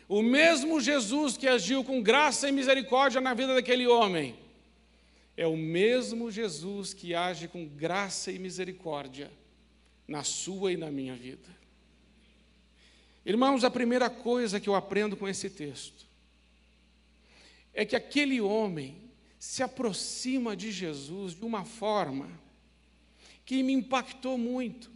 O 0.06 0.20
mesmo 0.20 0.78
Jesus 0.78 1.38
que 1.38 1.48
agiu 1.48 1.82
com 1.82 2.02
graça 2.02 2.48
e 2.48 2.52
misericórdia 2.52 3.22
na 3.22 3.32
vida 3.32 3.54
daquele 3.54 3.86
homem 3.86 4.43
é 5.36 5.46
o 5.46 5.56
mesmo 5.56 6.30
Jesus 6.30 6.94
que 6.94 7.14
age 7.14 7.48
com 7.48 7.66
graça 7.66 8.30
e 8.30 8.38
misericórdia 8.38 9.30
na 10.06 10.22
sua 10.22 10.72
e 10.72 10.76
na 10.76 10.90
minha 10.90 11.14
vida. 11.14 11.48
Irmãos, 13.24 13.64
a 13.64 13.70
primeira 13.70 14.10
coisa 14.10 14.60
que 14.60 14.68
eu 14.68 14.74
aprendo 14.74 15.16
com 15.16 15.26
esse 15.26 15.48
texto 15.48 16.06
é 17.72 17.84
que 17.84 17.96
aquele 17.96 18.40
homem 18.40 19.10
se 19.38 19.62
aproxima 19.62 20.56
de 20.56 20.70
Jesus 20.70 21.34
de 21.34 21.44
uma 21.44 21.64
forma 21.64 22.30
que 23.44 23.62
me 23.62 23.72
impactou 23.72 24.38
muito, 24.38 24.90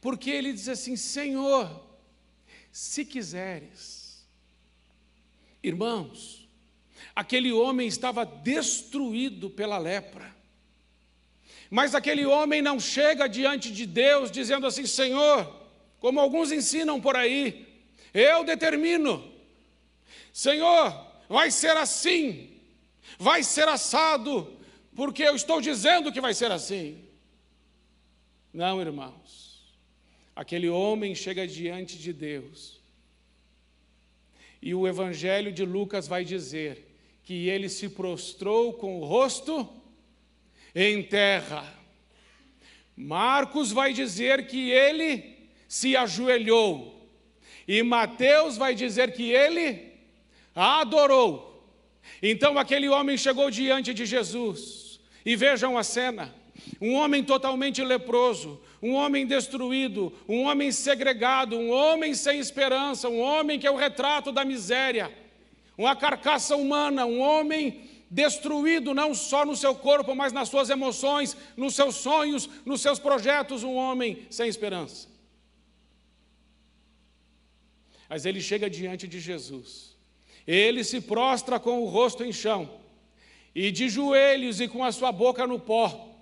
porque 0.00 0.30
ele 0.30 0.52
diz 0.52 0.68
assim: 0.68 0.96
Senhor, 0.96 1.86
se 2.72 3.04
quiseres, 3.04 4.26
irmãos, 5.62 6.39
aquele 7.20 7.52
homem 7.52 7.86
estava 7.86 8.24
destruído 8.24 9.50
pela 9.50 9.76
lepra. 9.76 10.34
Mas 11.68 11.94
aquele 11.94 12.24
homem 12.24 12.62
não 12.62 12.80
chega 12.80 13.28
diante 13.28 13.70
de 13.70 13.84
Deus 13.84 14.30
dizendo 14.30 14.66
assim: 14.66 14.86
Senhor, 14.86 15.54
como 15.98 16.18
alguns 16.18 16.50
ensinam 16.50 16.98
por 16.98 17.14
aí, 17.14 17.68
eu 18.14 18.42
determino, 18.42 19.22
Senhor, 20.32 20.86
vai 21.28 21.50
ser 21.50 21.76
assim, 21.76 22.58
vai 23.18 23.42
ser 23.42 23.68
assado, 23.68 24.58
porque 24.96 25.22
eu 25.22 25.36
estou 25.36 25.60
dizendo 25.60 26.10
que 26.10 26.22
vai 26.22 26.32
ser 26.32 26.50
assim. 26.50 27.04
Não, 28.52 28.80
irmãos, 28.80 29.76
aquele 30.34 30.70
homem 30.70 31.14
chega 31.14 31.46
diante 31.46 31.98
de 31.98 32.14
Deus, 32.14 32.80
e 34.62 34.74
o 34.74 34.88
Evangelho 34.88 35.52
de 35.52 35.66
Lucas 35.66 36.08
vai 36.08 36.24
dizer 36.24 36.89
que 37.30 37.48
ele 37.48 37.68
se 37.68 37.88
prostrou 37.88 38.72
com 38.72 38.98
o 39.00 39.04
rosto 39.04 39.68
em 40.74 41.00
terra. 41.00 41.64
Marcos 42.96 43.70
vai 43.70 43.92
dizer 43.92 44.48
que 44.48 44.72
ele 44.72 45.38
se 45.68 45.96
ajoelhou. 45.96 47.08
E 47.68 47.84
Mateus 47.84 48.56
vai 48.56 48.74
dizer 48.74 49.12
que 49.12 49.30
ele 49.30 49.92
adorou. 50.56 51.72
Então 52.20 52.58
aquele 52.58 52.88
homem 52.88 53.16
chegou 53.16 53.48
diante 53.48 53.94
de 53.94 54.04
Jesus. 54.04 54.98
E 55.24 55.36
vejam 55.36 55.78
a 55.78 55.84
cena: 55.84 56.34
um 56.80 56.94
homem 56.94 57.22
totalmente 57.22 57.80
leproso, 57.80 58.60
um 58.82 58.94
homem 58.94 59.24
destruído, 59.24 60.12
um 60.28 60.46
homem 60.46 60.72
segregado, 60.72 61.56
um 61.56 61.70
homem 61.70 62.12
sem 62.12 62.40
esperança, 62.40 63.08
um 63.08 63.20
homem 63.20 63.56
que 63.56 63.68
é 63.68 63.70
o 63.70 63.76
retrato 63.76 64.32
da 64.32 64.44
miséria, 64.44 65.12
uma 65.80 65.96
carcaça 65.96 66.54
humana, 66.56 67.06
um 67.06 67.20
homem 67.20 67.88
destruído 68.10 68.92
não 68.92 69.14
só 69.14 69.46
no 69.46 69.56
seu 69.56 69.74
corpo, 69.74 70.14
mas 70.14 70.30
nas 70.30 70.48
suas 70.50 70.68
emoções, 70.68 71.34
nos 71.56 71.74
seus 71.74 71.94
sonhos, 71.94 72.48
nos 72.66 72.82
seus 72.82 72.98
projetos, 72.98 73.62
um 73.62 73.76
homem 73.76 74.26
sem 74.28 74.46
esperança. 74.46 75.08
Mas 78.10 78.26
ele 78.26 78.42
chega 78.42 78.68
diante 78.68 79.08
de 79.08 79.18
Jesus. 79.20 79.96
Ele 80.46 80.84
se 80.84 81.00
prostra 81.00 81.58
com 81.58 81.80
o 81.80 81.86
rosto 81.86 82.24
em 82.24 82.32
chão 82.32 82.78
e 83.54 83.70
de 83.70 83.88
joelhos 83.88 84.60
e 84.60 84.68
com 84.68 84.84
a 84.84 84.92
sua 84.92 85.10
boca 85.10 85.46
no 85.46 85.58
pó. 85.58 86.14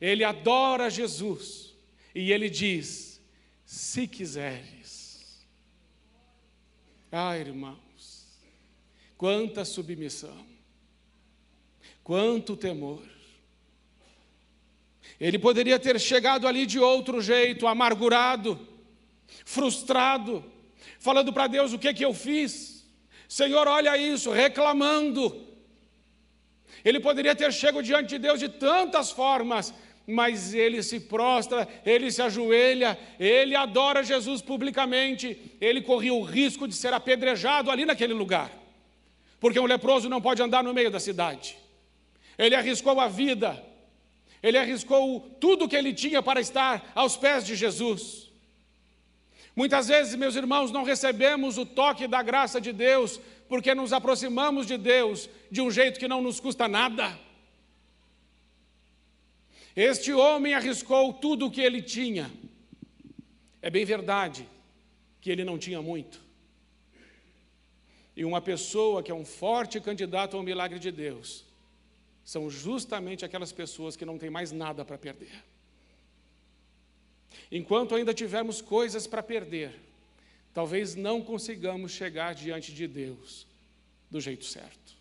Ele 0.00 0.24
adora 0.24 0.88
Jesus 0.88 1.74
e 2.14 2.32
ele 2.32 2.48
diz: 2.48 3.20
Se 3.66 4.06
quiseres. 4.06 5.44
Ah, 7.10 7.36
irmãos, 7.36 7.81
quanta 9.22 9.64
submissão, 9.64 10.36
quanto 12.02 12.56
temor. 12.56 13.04
Ele 15.20 15.38
poderia 15.38 15.78
ter 15.78 16.00
chegado 16.00 16.48
ali 16.48 16.66
de 16.66 16.80
outro 16.80 17.22
jeito, 17.22 17.68
amargurado, 17.68 18.58
frustrado, 19.44 20.44
falando 20.98 21.32
para 21.32 21.46
Deus: 21.46 21.72
o 21.72 21.78
que, 21.78 21.94
que 21.94 22.04
eu 22.04 22.12
fiz? 22.12 22.84
Senhor, 23.28 23.68
olha 23.68 23.96
isso, 23.96 24.32
reclamando. 24.32 25.46
Ele 26.84 26.98
poderia 26.98 27.36
ter 27.36 27.52
chegado 27.52 27.80
diante 27.80 28.08
de 28.08 28.18
Deus 28.18 28.40
de 28.40 28.48
tantas 28.48 29.12
formas, 29.12 29.72
mas 30.04 30.52
ele 30.52 30.82
se 30.82 30.98
prostra, 30.98 31.68
ele 31.86 32.10
se 32.10 32.20
ajoelha, 32.20 32.98
ele 33.20 33.54
adora 33.54 34.02
Jesus 34.02 34.42
publicamente, 34.42 35.56
ele 35.60 35.80
corria 35.80 36.12
o 36.12 36.24
risco 36.24 36.66
de 36.66 36.74
ser 36.74 36.92
apedrejado 36.92 37.70
ali 37.70 37.84
naquele 37.84 38.14
lugar, 38.14 38.61
porque 39.42 39.58
um 39.58 39.66
leproso 39.66 40.08
não 40.08 40.22
pode 40.22 40.40
andar 40.40 40.62
no 40.62 40.72
meio 40.72 40.88
da 40.88 41.00
cidade. 41.00 41.58
Ele 42.38 42.54
arriscou 42.54 43.00
a 43.00 43.08
vida, 43.08 43.60
ele 44.40 44.56
arriscou 44.56 45.18
tudo 45.40 45.68
que 45.68 45.74
ele 45.74 45.92
tinha 45.92 46.22
para 46.22 46.40
estar 46.40 46.92
aos 46.94 47.16
pés 47.16 47.44
de 47.44 47.56
Jesus. 47.56 48.30
Muitas 49.56 49.88
vezes, 49.88 50.14
meus 50.14 50.36
irmãos, 50.36 50.70
não 50.70 50.84
recebemos 50.84 51.58
o 51.58 51.66
toque 51.66 52.06
da 52.06 52.22
graça 52.22 52.60
de 52.60 52.72
Deus 52.72 53.18
porque 53.48 53.74
nos 53.74 53.92
aproximamos 53.92 54.68
de 54.68 54.78
Deus 54.78 55.28
de 55.50 55.60
um 55.60 55.72
jeito 55.72 55.98
que 55.98 56.06
não 56.06 56.22
nos 56.22 56.38
custa 56.38 56.68
nada. 56.68 57.18
Este 59.74 60.12
homem 60.12 60.54
arriscou 60.54 61.14
tudo 61.14 61.46
o 61.46 61.50
que 61.50 61.60
ele 61.60 61.82
tinha. 61.82 62.30
É 63.60 63.68
bem 63.68 63.84
verdade 63.84 64.48
que 65.20 65.32
ele 65.32 65.42
não 65.42 65.58
tinha 65.58 65.82
muito. 65.82 66.21
E 68.16 68.24
uma 68.24 68.40
pessoa 68.40 69.02
que 69.02 69.10
é 69.10 69.14
um 69.14 69.24
forte 69.24 69.80
candidato 69.80 70.36
ao 70.36 70.42
milagre 70.42 70.78
de 70.78 70.90
Deus 70.90 71.44
são 72.24 72.48
justamente 72.48 73.24
aquelas 73.24 73.52
pessoas 73.52 73.96
que 73.96 74.04
não 74.04 74.18
têm 74.18 74.30
mais 74.30 74.52
nada 74.52 74.84
para 74.84 74.98
perder. 74.98 75.42
Enquanto 77.50 77.94
ainda 77.94 78.14
tivermos 78.14 78.60
coisas 78.60 79.06
para 79.06 79.22
perder, 79.22 79.72
talvez 80.52 80.94
não 80.94 81.20
consigamos 81.20 81.92
chegar 81.92 82.34
diante 82.34 82.72
de 82.72 82.86
Deus 82.86 83.46
do 84.10 84.20
jeito 84.20 84.44
certo. 84.44 84.96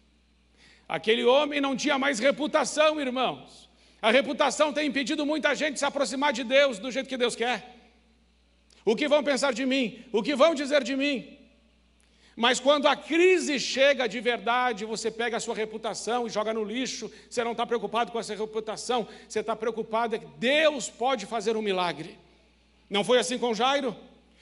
Aquele 0.88 1.24
homem 1.24 1.62
não 1.62 1.76
tinha 1.76 1.98
mais 1.98 2.20
reputação, 2.20 3.00
irmãos. 3.00 3.70
A 4.02 4.12
reputação 4.12 4.74
tem 4.74 4.88
impedido 4.88 5.26
muita 5.26 5.54
gente 5.54 5.74
de 5.74 5.80
se 5.80 5.86
aproximar 5.86 6.34
de 6.34 6.44
Deus 6.44 6.80
do 6.80 6.92
jeito 6.92 7.08
que 7.08 7.18
Deus 7.18 7.36
quer. 7.36 7.78
O 8.84 8.96
que 8.96 9.08
vão 9.08 9.24
pensar 9.24 9.54
de 9.54 9.66
mim? 9.66 10.04
O 10.12 10.24
que 10.24 10.36
vão 10.36 10.56
dizer 10.56 10.84
de 10.84 10.96
mim? 10.96 11.38
Mas 12.36 12.60
quando 12.60 12.88
a 12.88 12.96
crise 12.96 13.60
chega 13.60 14.08
de 14.08 14.20
verdade, 14.20 14.86
você 14.86 15.12
pega 15.12 15.38
a 15.38 15.40
sua 15.40 15.54
reputação 15.54 16.26
e 16.26 16.30
joga 16.30 16.54
no 16.54 16.64
lixo, 16.64 17.12
você 17.30 17.44
não 17.44 17.52
está 17.52 17.66
preocupado 17.66 18.12
com 18.12 18.20
essa 18.20 18.34
reputação, 18.34 19.08
você 19.28 19.42
está 19.42 19.56
preocupado 19.56 20.16
é 20.16 20.20
que 20.20 20.28
Deus 20.38 20.90
pode 20.90 21.26
fazer 21.26 21.58
um 21.58 21.62
milagre. 21.62 22.18
Não 22.90 23.04
foi 23.04 23.20
assim 23.20 23.38
com 23.38 23.54
Jairo, 23.54 23.96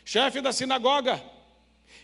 chefe 0.06 0.40
da 0.40 0.54
sinagoga. 0.54 1.22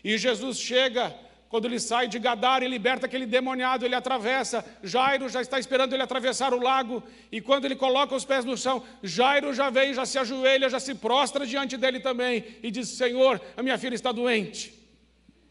E 0.03 0.17
Jesus 0.17 0.59
chega, 0.59 1.15
quando 1.49 1.65
ele 1.65 1.79
sai 1.79 2.07
de 2.07 2.19
Gadar 2.19 2.63
e 2.63 2.67
liberta 2.67 3.05
aquele 3.05 3.25
demoniado, 3.25 3.85
ele 3.85 3.95
atravessa. 3.95 4.65
Jairo 4.83 5.29
já 5.29 5.41
está 5.41 5.59
esperando 5.59 5.93
ele 5.93 6.03
atravessar 6.03 6.53
o 6.53 6.61
lago. 6.61 7.01
E 7.31 7.39
quando 7.39 7.65
ele 7.65 7.75
coloca 7.75 8.15
os 8.15 8.25
pés 8.25 8.43
no 8.43 8.57
chão, 8.57 8.83
Jairo 9.01 9.53
já 9.53 9.69
vem, 9.69 9.93
já 9.93 10.05
se 10.05 10.17
ajoelha, 10.17 10.69
já 10.69 10.79
se 10.79 10.95
prostra 10.95 11.45
diante 11.45 11.77
dele 11.77 11.99
também 11.99 12.43
e 12.61 12.69
diz: 12.69 12.89
Senhor, 12.89 13.39
a 13.55 13.63
minha 13.63 13.77
filha 13.77 13.95
está 13.95 14.11
doente. 14.11 14.74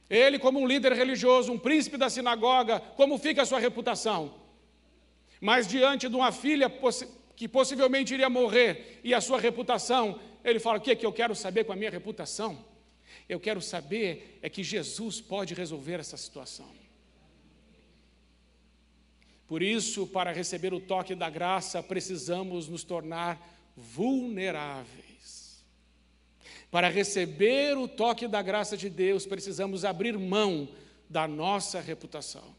Ele, 0.08 0.38
como 0.38 0.60
um 0.60 0.66
líder 0.66 0.92
religioso, 0.92 1.52
um 1.52 1.58
príncipe 1.58 1.96
da 1.96 2.10
sinagoga, 2.10 2.80
como 2.96 3.18
fica 3.18 3.42
a 3.42 3.46
sua 3.46 3.58
reputação? 3.58 4.34
Mas 5.40 5.66
diante 5.66 6.08
de 6.08 6.16
uma 6.16 6.30
filha 6.30 6.70
que 7.36 7.48
possivelmente 7.48 8.14
iria 8.14 8.30
morrer 8.30 9.00
e 9.02 9.12
a 9.14 9.20
sua 9.20 9.40
reputação, 9.40 10.20
ele 10.44 10.58
fala: 10.58 10.78
O 10.78 10.80
que, 10.80 10.90
é 10.90 10.96
que 10.96 11.06
eu 11.06 11.12
quero 11.12 11.34
saber 11.34 11.64
com 11.64 11.72
a 11.72 11.76
minha 11.76 11.90
reputação? 11.90 12.64
Eu 13.28 13.40
quero 13.40 13.60
saber 13.60 14.38
é 14.42 14.48
que 14.48 14.62
Jesus 14.62 15.20
pode 15.20 15.54
resolver 15.54 16.00
essa 16.00 16.16
situação. 16.16 16.68
Por 19.46 19.62
isso, 19.62 20.06
para 20.06 20.32
receber 20.32 20.72
o 20.72 20.80
toque 20.80 21.14
da 21.14 21.28
graça, 21.28 21.82
precisamos 21.82 22.68
nos 22.68 22.82
tornar 22.82 23.38
vulneráveis. 23.76 25.03
Para 26.74 26.88
receber 26.88 27.78
o 27.78 27.86
toque 27.86 28.26
da 28.26 28.42
graça 28.42 28.76
de 28.76 28.90
Deus, 28.90 29.24
precisamos 29.24 29.84
abrir 29.84 30.18
mão 30.18 30.68
da 31.08 31.28
nossa 31.28 31.80
reputação. 31.80 32.52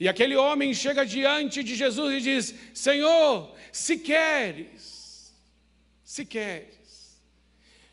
E 0.00 0.08
aquele 0.08 0.34
homem 0.34 0.74
chega 0.74 1.06
diante 1.06 1.62
de 1.62 1.76
Jesus 1.76 2.14
e 2.14 2.20
diz: 2.20 2.54
Senhor, 2.74 3.54
se 3.70 3.96
queres, 3.98 5.32
se 6.02 6.24
queres. 6.24 7.22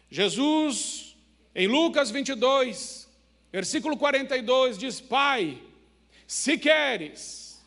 Jesus, 0.10 1.16
em 1.54 1.68
Lucas 1.68 2.10
22, 2.10 3.08
versículo 3.52 3.96
42, 3.96 4.80
diz: 4.80 5.00
Pai, 5.00 5.62
se 6.26 6.58
queres, 6.58 7.64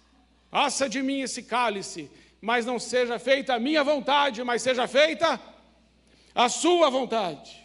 passa 0.50 0.88
de 0.88 1.02
mim 1.02 1.20
esse 1.20 1.44
cálice, 1.44 2.10
mas 2.40 2.66
não 2.66 2.80
seja 2.80 3.16
feita 3.20 3.54
a 3.54 3.60
minha 3.60 3.84
vontade, 3.84 4.42
mas 4.42 4.60
seja 4.60 4.88
feita 4.88 5.34
a 5.34 5.51
sua 6.48 6.88
vontade. 6.90 7.62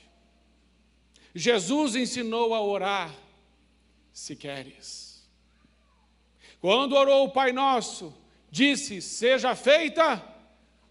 Jesus 1.34 1.96
ensinou 1.96 2.54
a 2.54 2.62
orar, 2.62 3.14
se 4.12 4.36
queres. 4.36 5.28
Quando 6.60 6.96
orou 6.96 7.26
o 7.26 7.32
Pai 7.32 7.52
Nosso, 7.52 8.14
disse: 8.50 9.02
Seja 9.02 9.56
feita 9.56 10.24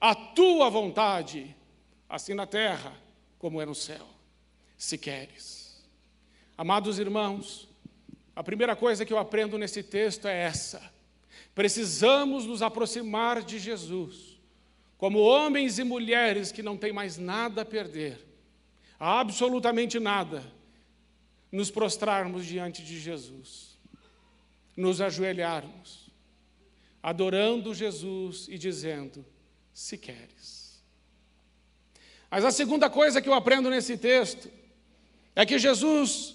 a 0.00 0.14
tua 0.14 0.70
vontade, 0.70 1.54
assim 2.08 2.34
na 2.34 2.46
terra 2.46 2.96
como 3.38 3.60
é 3.60 3.66
no 3.66 3.74
céu, 3.74 4.06
se 4.76 4.96
queres. 4.96 5.84
Amados 6.56 6.98
irmãos, 6.98 7.68
a 8.34 8.42
primeira 8.42 8.74
coisa 8.74 9.04
que 9.04 9.12
eu 9.12 9.18
aprendo 9.18 9.58
nesse 9.58 9.82
texto 9.82 10.26
é 10.26 10.44
essa: 10.44 10.92
precisamos 11.54 12.46
nos 12.46 12.62
aproximar 12.62 13.42
de 13.42 13.58
Jesus, 13.58 14.25
como 14.98 15.18
homens 15.18 15.78
e 15.78 15.84
mulheres 15.84 16.50
que 16.50 16.62
não 16.62 16.76
têm 16.76 16.92
mais 16.92 17.18
nada 17.18 17.62
a 17.62 17.64
perder, 17.64 18.18
absolutamente 18.98 19.98
nada, 20.00 20.42
nos 21.52 21.70
prostrarmos 21.70 22.46
diante 22.46 22.82
de 22.82 22.98
Jesus, 22.98 23.78
nos 24.76 25.00
ajoelharmos, 25.00 26.10
adorando 27.02 27.74
Jesus 27.74 28.46
e 28.48 28.58
dizendo: 28.58 29.24
se 29.72 29.98
queres. 29.98 30.82
Mas 32.30 32.44
a 32.44 32.50
segunda 32.50 32.90
coisa 32.90 33.20
que 33.20 33.28
eu 33.28 33.34
aprendo 33.34 33.70
nesse 33.70 33.96
texto 33.96 34.50
é 35.34 35.46
que 35.46 35.58
Jesus, 35.58 36.34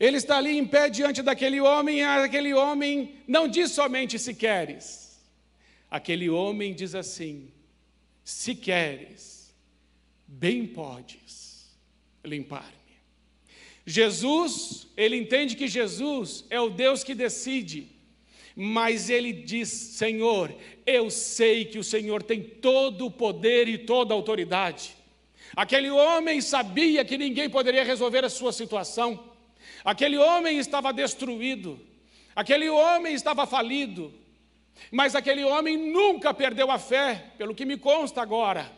ele 0.00 0.16
está 0.16 0.38
ali 0.38 0.56
em 0.56 0.66
pé 0.66 0.88
diante 0.88 1.22
daquele 1.22 1.60
homem, 1.60 1.98
e 1.98 2.02
aquele 2.02 2.52
homem 2.54 3.16
não 3.28 3.46
diz 3.46 3.70
somente 3.70 4.18
se 4.18 4.34
queres. 4.34 5.22
Aquele 5.90 6.28
homem 6.28 6.74
diz 6.74 6.94
assim: 6.94 7.52
se 8.26 8.56
queres, 8.56 9.54
bem 10.26 10.66
podes 10.66 11.70
limpar-me. 12.24 12.74
Jesus, 13.86 14.88
ele 14.96 15.16
entende 15.16 15.54
que 15.54 15.68
Jesus 15.68 16.44
é 16.50 16.60
o 16.60 16.68
Deus 16.68 17.04
que 17.04 17.14
decide, 17.14 17.86
mas 18.56 19.08
ele 19.08 19.32
diz: 19.32 19.68
Senhor, 19.68 20.52
eu 20.84 21.08
sei 21.08 21.66
que 21.66 21.78
o 21.78 21.84
Senhor 21.84 22.20
tem 22.20 22.42
todo 22.42 23.06
o 23.06 23.10
poder 23.12 23.68
e 23.68 23.78
toda 23.78 24.12
a 24.12 24.16
autoridade. 24.16 24.96
Aquele 25.54 25.88
homem 25.88 26.40
sabia 26.40 27.04
que 27.04 27.16
ninguém 27.16 27.48
poderia 27.48 27.84
resolver 27.84 28.24
a 28.24 28.28
sua 28.28 28.52
situação. 28.52 29.22
Aquele 29.84 30.16
homem 30.18 30.58
estava 30.58 30.92
destruído. 30.92 31.78
Aquele 32.34 32.68
homem 32.68 33.14
estava 33.14 33.46
falido. 33.46 34.12
Mas 34.90 35.14
aquele 35.14 35.44
homem 35.44 35.76
nunca 35.76 36.32
perdeu 36.32 36.70
a 36.70 36.78
fé, 36.78 37.32
pelo 37.36 37.54
que 37.54 37.64
me 37.64 37.76
consta 37.76 38.22
agora, 38.22 38.70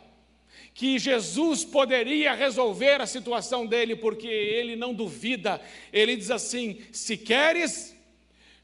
que 0.73 0.97
Jesus 0.97 1.63
poderia 1.63 2.33
resolver 2.33 3.01
a 3.01 3.05
situação 3.05 3.65
dele, 3.65 3.95
porque 3.95 4.27
ele 4.27 4.75
não 4.75 4.93
duvida. 4.93 5.61
Ele 5.91 6.15
diz 6.15 6.31
assim: 6.31 6.81
se 6.91 7.17
queres, 7.17 7.95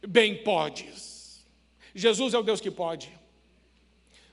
bem 0.07 0.43
podes. 0.43 1.45
Jesus 1.93 2.33
é 2.33 2.37
o 2.37 2.43
Deus 2.43 2.59
que 2.59 2.71
pode. 2.71 3.11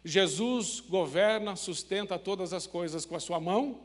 Jesus 0.05 0.81
governa, 0.81 1.55
sustenta 1.55 2.19
todas 2.19 2.53
as 2.53 2.67
coisas 2.67 3.07
com 3.07 3.15
a 3.15 3.21
sua 3.21 3.39
mão 3.39 3.81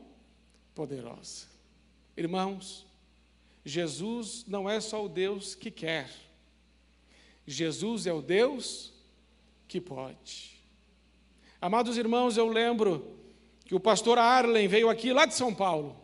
poderosa. 0.74 1.46
Irmãos, 2.16 2.84
Jesus 3.64 4.44
não 4.48 4.68
é 4.68 4.80
só 4.80 5.04
o 5.04 5.08
Deus 5.08 5.54
que 5.54 5.70
quer, 5.70 6.10
Jesus 7.46 8.06
é 8.06 8.12
o 8.12 8.20
Deus 8.20 8.92
que 8.92 8.97
pode. 9.80 10.58
Amados 11.60 11.98
irmãos, 11.98 12.36
eu 12.36 12.48
lembro 12.48 13.18
que 13.66 13.74
o 13.74 13.80
pastor 13.80 14.16
Arlen 14.16 14.66
veio 14.66 14.88
aqui 14.88 15.12
lá 15.12 15.26
de 15.26 15.34
São 15.34 15.54
Paulo, 15.54 15.94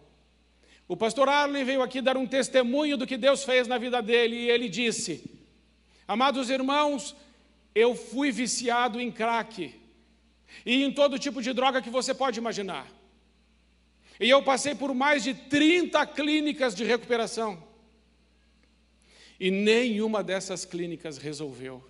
O 0.87 0.97
pastor 0.97 1.29
Arlen 1.31 1.65
veio 1.65 1.83
aqui 1.83 2.03
dar 2.03 2.17
um 2.17 2.27
testemunho 2.27 2.97
do 2.97 3.07
que 3.07 3.17
Deus 3.17 3.43
fez 3.43 3.67
na 3.67 3.79
vida 3.79 4.03
dele 4.03 4.37
e 4.37 4.51
ele 4.51 4.69
disse: 4.69 5.25
Amados 6.07 6.51
irmãos, 6.51 7.17
eu 7.75 7.95
fui 7.95 8.31
viciado 8.31 9.01
em 9.01 9.11
crack 9.11 9.75
e 10.65 10.85
em 10.85 10.93
todo 10.93 11.19
tipo 11.19 11.41
de 11.41 11.53
droga 11.55 11.81
que 11.81 11.89
você 11.89 12.13
pode 12.13 12.39
imaginar. 12.39 12.87
E 14.21 14.29
eu 14.29 14.43
passei 14.43 14.75
por 14.75 14.95
mais 14.95 15.25
de 15.25 15.35
30 15.35 16.07
clínicas 16.09 16.75
de 16.75 16.85
recuperação. 16.85 17.63
E 19.41 19.51
nenhuma 19.51 20.23
dessas 20.23 20.65
clínicas 20.65 21.19
resolveu. 21.19 21.83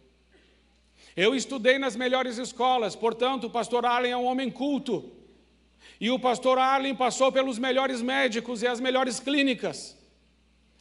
Eu 1.17 1.35
estudei 1.35 1.79
nas 1.79 1.95
melhores 1.95 2.39
escolas, 2.39 2.97
portanto, 2.97 3.45
o 3.45 3.51
pastor 3.51 3.87
Allen 3.87 4.13
é 4.13 4.17
um 4.17 4.25
homem 4.25 4.51
culto. 4.51 5.13
E 6.01 6.11
o 6.11 6.19
pastor 6.19 6.59
Allen 6.59 6.95
passou 6.95 7.31
pelos 7.31 7.59
melhores 7.59 8.03
médicos 8.03 8.63
e 8.63 8.67
as 8.67 8.81
melhores 8.81 9.21
clínicas. 9.21 9.97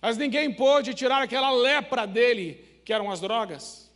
Mas 0.02 0.18
ninguém 0.18 0.52
pôde 0.52 0.94
tirar 0.94 1.22
aquela 1.22 1.52
lepra 1.52 2.06
dele, 2.06 2.66
que 2.84 2.92
eram 2.92 3.12
as 3.12 3.22
drogas. 3.22 3.92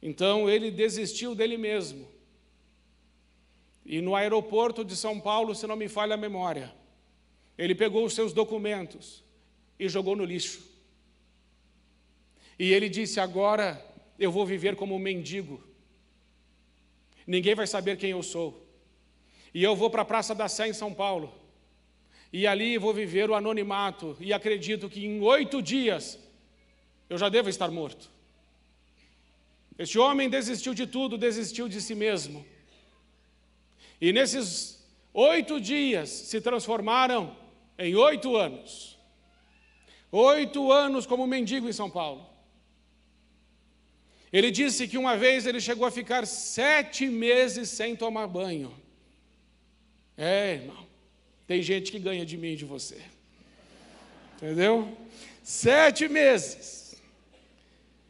Então 0.00 0.48
ele 0.48 0.70
desistiu 0.70 1.34
dele 1.34 1.56
mesmo. 1.56 2.06
E 3.84 4.00
no 4.00 4.14
aeroporto 4.14 4.84
de 4.84 4.96
São 4.96 5.20
Paulo, 5.20 5.54
se 5.54 5.66
não 5.66 5.76
me 5.76 5.88
falha 5.88 6.14
a 6.14 6.16
memória, 6.16 6.72
ele 7.58 7.74
pegou 7.74 8.04
os 8.04 8.14
seus 8.14 8.32
documentos 8.32 9.22
e 9.78 9.88
jogou 9.88 10.14
no 10.14 10.24
lixo. 10.24 10.62
E 12.58 12.72
ele 12.72 12.88
disse: 12.88 13.20
Agora 13.20 13.84
eu 14.18 14.30
vou 14.30 14.46
viver 14.46 14.76
como 14.76 14.94
um 14.94 14.98
mendigo. 14.98 15.62
Ninguém 17.26 17.54
vai 17.54 17.66
saber 17.66 17.96
quem 17.96 18.10
eu 18.10 18.22
sou. 18.22 18.66
E 19.52 19.62
eu 19.62 19.74
vou 19.74 19.88
para 19.88 20.02
a 20.02 20.04
Praça 20.04 20.34
da 20.34 20.48
Sé 20.48 20.68
em 20.68 20.72
São 20.72 20.92
Paulo. 20.92 21.32
E 22.32 22.46
ali 22.46 22.76
vou 22.76 22.92
viver 22.92 23.30
o 23.30 23.34
anonimato. 23.34 24.16
E 24.20 24.32
acredito 24.32 24.88
que 24.88 25.04
em 25.04 25.20
oito 25.20 25.62
dias 25.62 26.18
eu 27.08 27.16
já 27.16 27.28
devo 27.28 27.48
estar 27.48 27.70
morto. 27.70 28.10
Este 29.78 29.98
homem 29.98 30.28
desistiu 30.28 30.74
de 30.74 30.86
tudo, 30.86 31.18
desistiu 31.18 31.68
de 31.68 31.80
si 31.80 31.94
mesmo. 31.94 32.44
E 34.00 34.12
nesses 34.12 34.84
oito 35.12 35.60
dias 35.60 36.08
se 36.10 36.40
transformaram 36.40 37.36
em 37.78 37.94
oito 37.94 38.36
anos. 38.36 38.98
Oito 40.10 40.70
anos 40.70 41.06
como 41.06 41.26
mendigo 41.26 41.68
em 41.68 41.72
São 41.72 41.90
Paulo. 41.90 42.33
Ele 44.34 44.50
disse 44.50 44.88
que 44.88 44.98
uma 44.98 45.16
vez 45.16 45.46
ele 45.46 45.60
chegou 45.60 45.86
a 45.86 45.92
ficar 45.92 46.26
sete 46.26 47.06
meses 47.06 47.68
sem 47.68 47.94
tomar 47.94 48.26
banho. 48.26 48.74
É, 50.16 50.54
irmão, 50.54 50.84
tem 51.46 51.62
gente 51.62 51.92
que 51.92 52.00
ganha 52.00 52.26
de 52.26 52.36
mim 52.36 52.48
e 52.48 52.56
de 52.56 52.64
você. 52.64 53.00
Entendeu? 54.34 54.98
Sete 55.40 56.08
meses. 56.08 56.96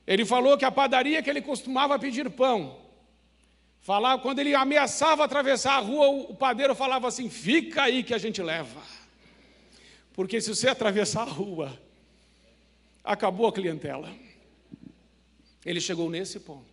Ele 0.07 0.25
falou 0.25 0.57
que 0.57 0.65
a 0.65 0.71
padaria 0.71 1.23
que 1.23 1.29
ele 1.29 1.43
costumava 1.43 1.99
pedir 1.99 2.31
pão, 2.31 2.79
falava, 3.81 4.23
quando 4.23 4.39
ele 4.39 4.55
ameaçava 4.55 5.27
atravessar 5.27 5.75
a 5.75 5.81
rua, 5.81 6.09
o 6.09 6.35
padeiro 6.35 6.75
falava 6.75 7.07
assim: 7.07 7.29
fica 7.29 7.83
aí 7.83 8.03
que 8.03 8.15
a 8.15 8.19
gente 8.19 8.43
leva. 8.43 8.81
Porque 10.15 10.41
se 10.41 10.49
você 10.49 10.71
atravessar 10.71 11.29
a 11.29 11.31
rua, 11.31 11.79
acabou 13.05 13.47
a 13.47 13.53
clientela. 13.53 14.11
Ele 15.65 15.81
chegou 15.81 16.11
nesse 16.11 16.41
ponto. 16.41 16.73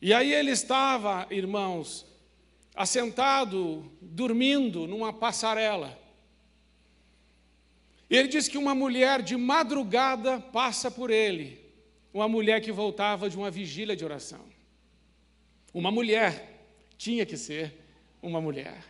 E 0.00 0.12
aí 0.12 0.32
ele 0.32 0.50
estava, 0.50 1.26
irmãos, 1.30 2.04
assentado, 2.74 3.90
dormindo 4.00 4.86
numa 4.86 5.12
passarela. 5.12 5.98
Ele 8.10 8.28
diz 8.28 8.48
que 8.48 8.58
uma 8.58 8.74
mulher 8.74 9.22
de 9.22 9.36
madrugada 9.36 10.40
passa 10.40 10.90
por 10.90 11.10
ele, 11.10 11.58
uma 12.12 12.28
mulher 12.28 12.60
que 12.60 12.72
voltava 12.72 13.30
de 13.30 13.36
uma 13.36 13.50
vigília 13.50 13.96
de 13.96 14.04
oração. 14.04 14.44
Uma 15.72 15.90
mulher, 15.90 16.66
tinha 16.98 17.24
que 17.24 17.36
ser 17.36 17.72
uma 18.20 18.40
mulher. 18.40 18.84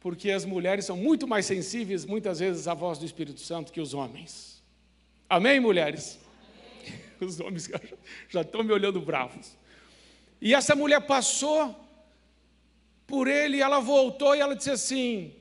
Porque 0.00 0.30
as 0.30 0.44
mulheres 0.44 0.84
são 0.84 0.96
muito 0.96 1.26
mais 1.26 1.46
sensíveis, 1.46 2.04
muitas 2.04 2.40
vezes, 2.40 2.68
à 2.68 2.74
voz 2.74 2.98
do 2.98 3.06
Espírito 3.06 3.40
Santo 3.40 3.72
que 3.72 3.80
os 3.80 3.94
homens. 3.94 4.62
Amém, 5.28 5.58
mulheres? 5.58 6.18
Os 7.24 7.40
homens 7.40 7.70
já 8.28 8.40
estão 8.42 8.62
me 8.62 8.72
olhando 8.72 9.00
bravos. 9.00 9.56
E 10.40 10.54
essa 10.54 10.74
mulher 10.76 11.00
passou 11.00 11.74
por 13.06 13.26
ele, 13.28 13.60
ela 13.60 13.80
voltou 13.80 14.34
e 14.34 14.40
ela 14.40 14.54
disse 14.54 14.70
assim: 14.70 15.34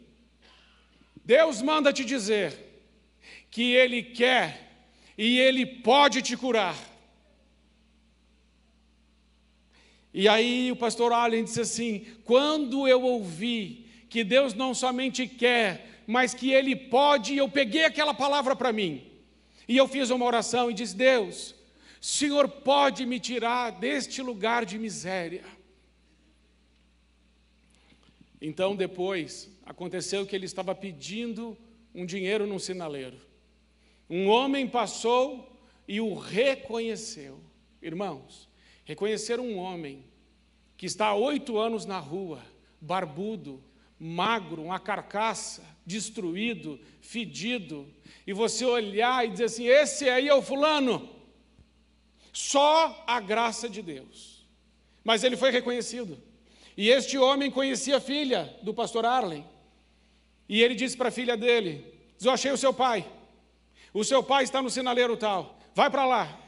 Deus 1.25 1.61
manda 1.61 1.93
te 1.93 2.03
dizer 2.03 2.53
que 3.49 3.73
Ele 3.73 4.03
quer 4.03 4.87
e 5.17 5.39
Ele 5.39 5.65
pode 5.65 6.21
te 6.21 6.35
curar. 6.35 6.75
E 10.13 10.27
aí 10.27 10.71
o 10.71 10.75
pastor 10.75 11.13
Allen 11.13 11.45
disse 11.45 11.61
assim: 11.61 12.05
quando 12.25 12.87
eu 12.87 13.01
ouvi 13.01 13.87
que 14.09 14.23
Deus 14.23 14.53
não 14.53 14.73
somente 14.73 15.25
quer, 15.27 16.03
mas 16.05 16.33
que 16.33 16.51
Ele 16.51 16.75
pode, 16.75 17.37
eu 17.37 17.47
peguei 17.47 17.85
aquela 17.85 18.13
palavra 18.13 18.55
para 18.55 18.73
mim. 18.73 19.09
E 19.67 19.77
eu 19.77 19.87
fiz 19.87 20.09
uma 20.09 20.25
oração 20.25 20.69
e 20.69 20.73
disse: 20.73 20.95
Deus, 20.95 21.55
Senhor 22.05 22.49
pode 22.49 23.05
me 23.05 23.17
tirar 23.17 23.69
deste 23.71 24.21
lugar 24.21 24.65
de 24.65 24.77
miséria. 24.77 25.45
Então, 28.41 28.75
depois, 28.75 29.49
aconteceu 29.65 30.27
que 30.27 30.35
ele 30.35 30.45
estava 30.45 30.75
pedindo 30.75 31.57
um 31.95 32.05
dinheiro 32.05 32.45
num 32.45 32.59
sinaleiro. 32.59 33.15
Um 34.09 34.27
homem 34.27 34.67
passou 34.67 35.57
e 35.87 36.01
o 36.01 36.13
reconheceu. 36.13 37.39
Irmãos, 37.81 38.49
reconhecer 38.83 39.39
um 39.39 39.55
homem 39.55 40.03
que 40.75 40.85
está 40.85 41.07
há 41.07 41.15
oito 41.15 41.57
anos 41.57 41.85
na 41.85 41.99
rua, 41.99 42.43
barbudo, 42.81 43.63
magro, 43.97 44.61
uma 44.61 44.77
carcaça, 44.77 45.63
destruído, 45.85 46.81
fedido, 46.99 47.87
e 48.27 48.33
você 48.33 48.65
olhar 48.65 49.25
e 49.25 49.31
dizer 49.31 49.45
assim: 49.45 49.67
esse 49.67 50.09
aí 50.09 50.27
é 50.27 50.35
o 50.35 50.41
fulano. 50.41 51.12
Só 52.33 53.03
a 53.07 53.21
graça 53.21 53.69
de 53.69 53.81
Deus. 53.81 54.45
Mas 55.03 55.23
ele 55.23 55.37
foi 55.37 55.51
reconhecido. 55.51 56.21
E 56.75 56.89
este 56.89 57.17
homem 57.17 57.49
conhecia 57.49 57.97
a 57.97 58.01
filha 58.01 58.57
do 58.63 58.73
pastor 58.73 59.05
Arlen. 59.05 59.45
E 60.49 60.61
ele 60.61 60.75
disse 60.75 60.97
para 60.97 61.07
a 61.07 61.11
filha 61.11 61.37
dele: 61.37 61.93
eu 62.25 62.31
achei 62.31 62.51
o 62.51 62.57
seu 62.57 62.73
pai. 62.73 63.09
O 63.93 64.03
seu 64.03 64.23
pai 64.23 64.43
está 64.43 64.61
no 64.61 64.69
sinaleiro 64.69 65.17
tal. 65.17 65.59
Vai 65.75 65.89
para 65.89 66.05
lá. 66.05 66.39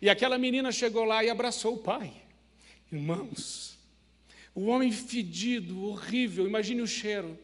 E 0.00 0.08
aquela 0.08 0.38
menina 0.38 0.72
chegou 0.72 1.04
lá 1.04 1.22
e 1.22 1.30
abraçou 1.30 1.74
o 1.74 1.78
pai. 1.78 2.12
Irmãos, 2.90 3.78
o 4.54 4.66
homem 4.66 4.90
fedido, 4.90 5.84
horrível, 5.84 6.46
imagine 6.46 6.80
o 6.80 6.86
cheiro. 6.86 7.38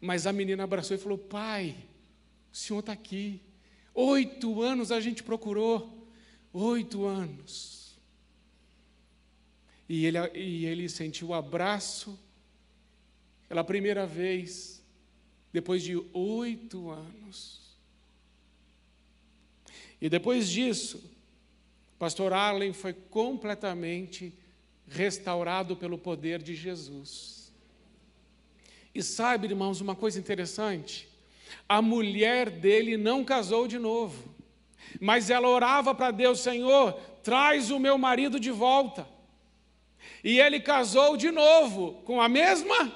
Mas 0.00 0.26
a 0.26 0.32
menina 0.32 0.64
abraçou 0.64 0.96
e 0.96 1.00
falou: 1.00 1.18
Pai, 1.18 1.74
o 2.52 2.56
senhor 2.56 2.80
está 2.80 2.92
aqui. 2.92 3.40
Oito 3.94 4.62
anos 4.62 4.90
a 4.90 5.00
gente 5.00 5.22
procurou. 5.22 6.08
Oito 6.52 7.04
anos. 7.04 7.98
E 9.88 10.06
ele, 10.06 10.18
e 10.34 10.64
ele 10.64 10.88
sentiu 10.88 11.28
o 11.28 11.34
abraço 11.34 12.18
pela 13.48 13.62
primeira 13.62 14.06
vez, 14.06 14.82
depois 15.52 15.82
de 15.82 15.96
oito 16.14 16.88
anos. 16.88 17.60
E 20.00 20.08
depois 20.08 20.48
disso, 20.48 21.02
pastor 21.98 22.32
Arlen 22.32 22.72
foi 22.72 22.94
completamente 22.94 24.32
restaurado 24.88 25.76
pelo 25.76 25.98
poder 25.98 26.42
de 26.42 26.54
Jesus. 26.54 27.52
E 28.94 29.02
sabe, 29.02 29.46
irmãos, 29.46 29.80
uma 29.80 29.94
coisa 29.94 30.18
interessante? 30.18 31.11
A 31.68 31.80
mulher 31.80 32.50
dele 32.50 32.96
não 32.96 33.24
casou 33.24 33.66
de 33.66 33.78
novo, 33.78 34.34
mas 35.00 35.30
ela 35.30 35.48
orava 35.48 35.94
para 35.94 36.10
Deus: 36.10 36.40
Senhor, 36.40 36.92
traz 37.22 37.70
o 37.70 37.78
meu 37.78 37.96
marido 37.96 38.38
de 38.38 38.50
volta. 38.50 39.06
E 40.24 40.38
ele 40.38 40.60
casou 40.60 41.16
de 41.16 41.30
novo 41.30 41.94
com 42.04 42.20
a 42.20 42.28
mesma 42.28 42.92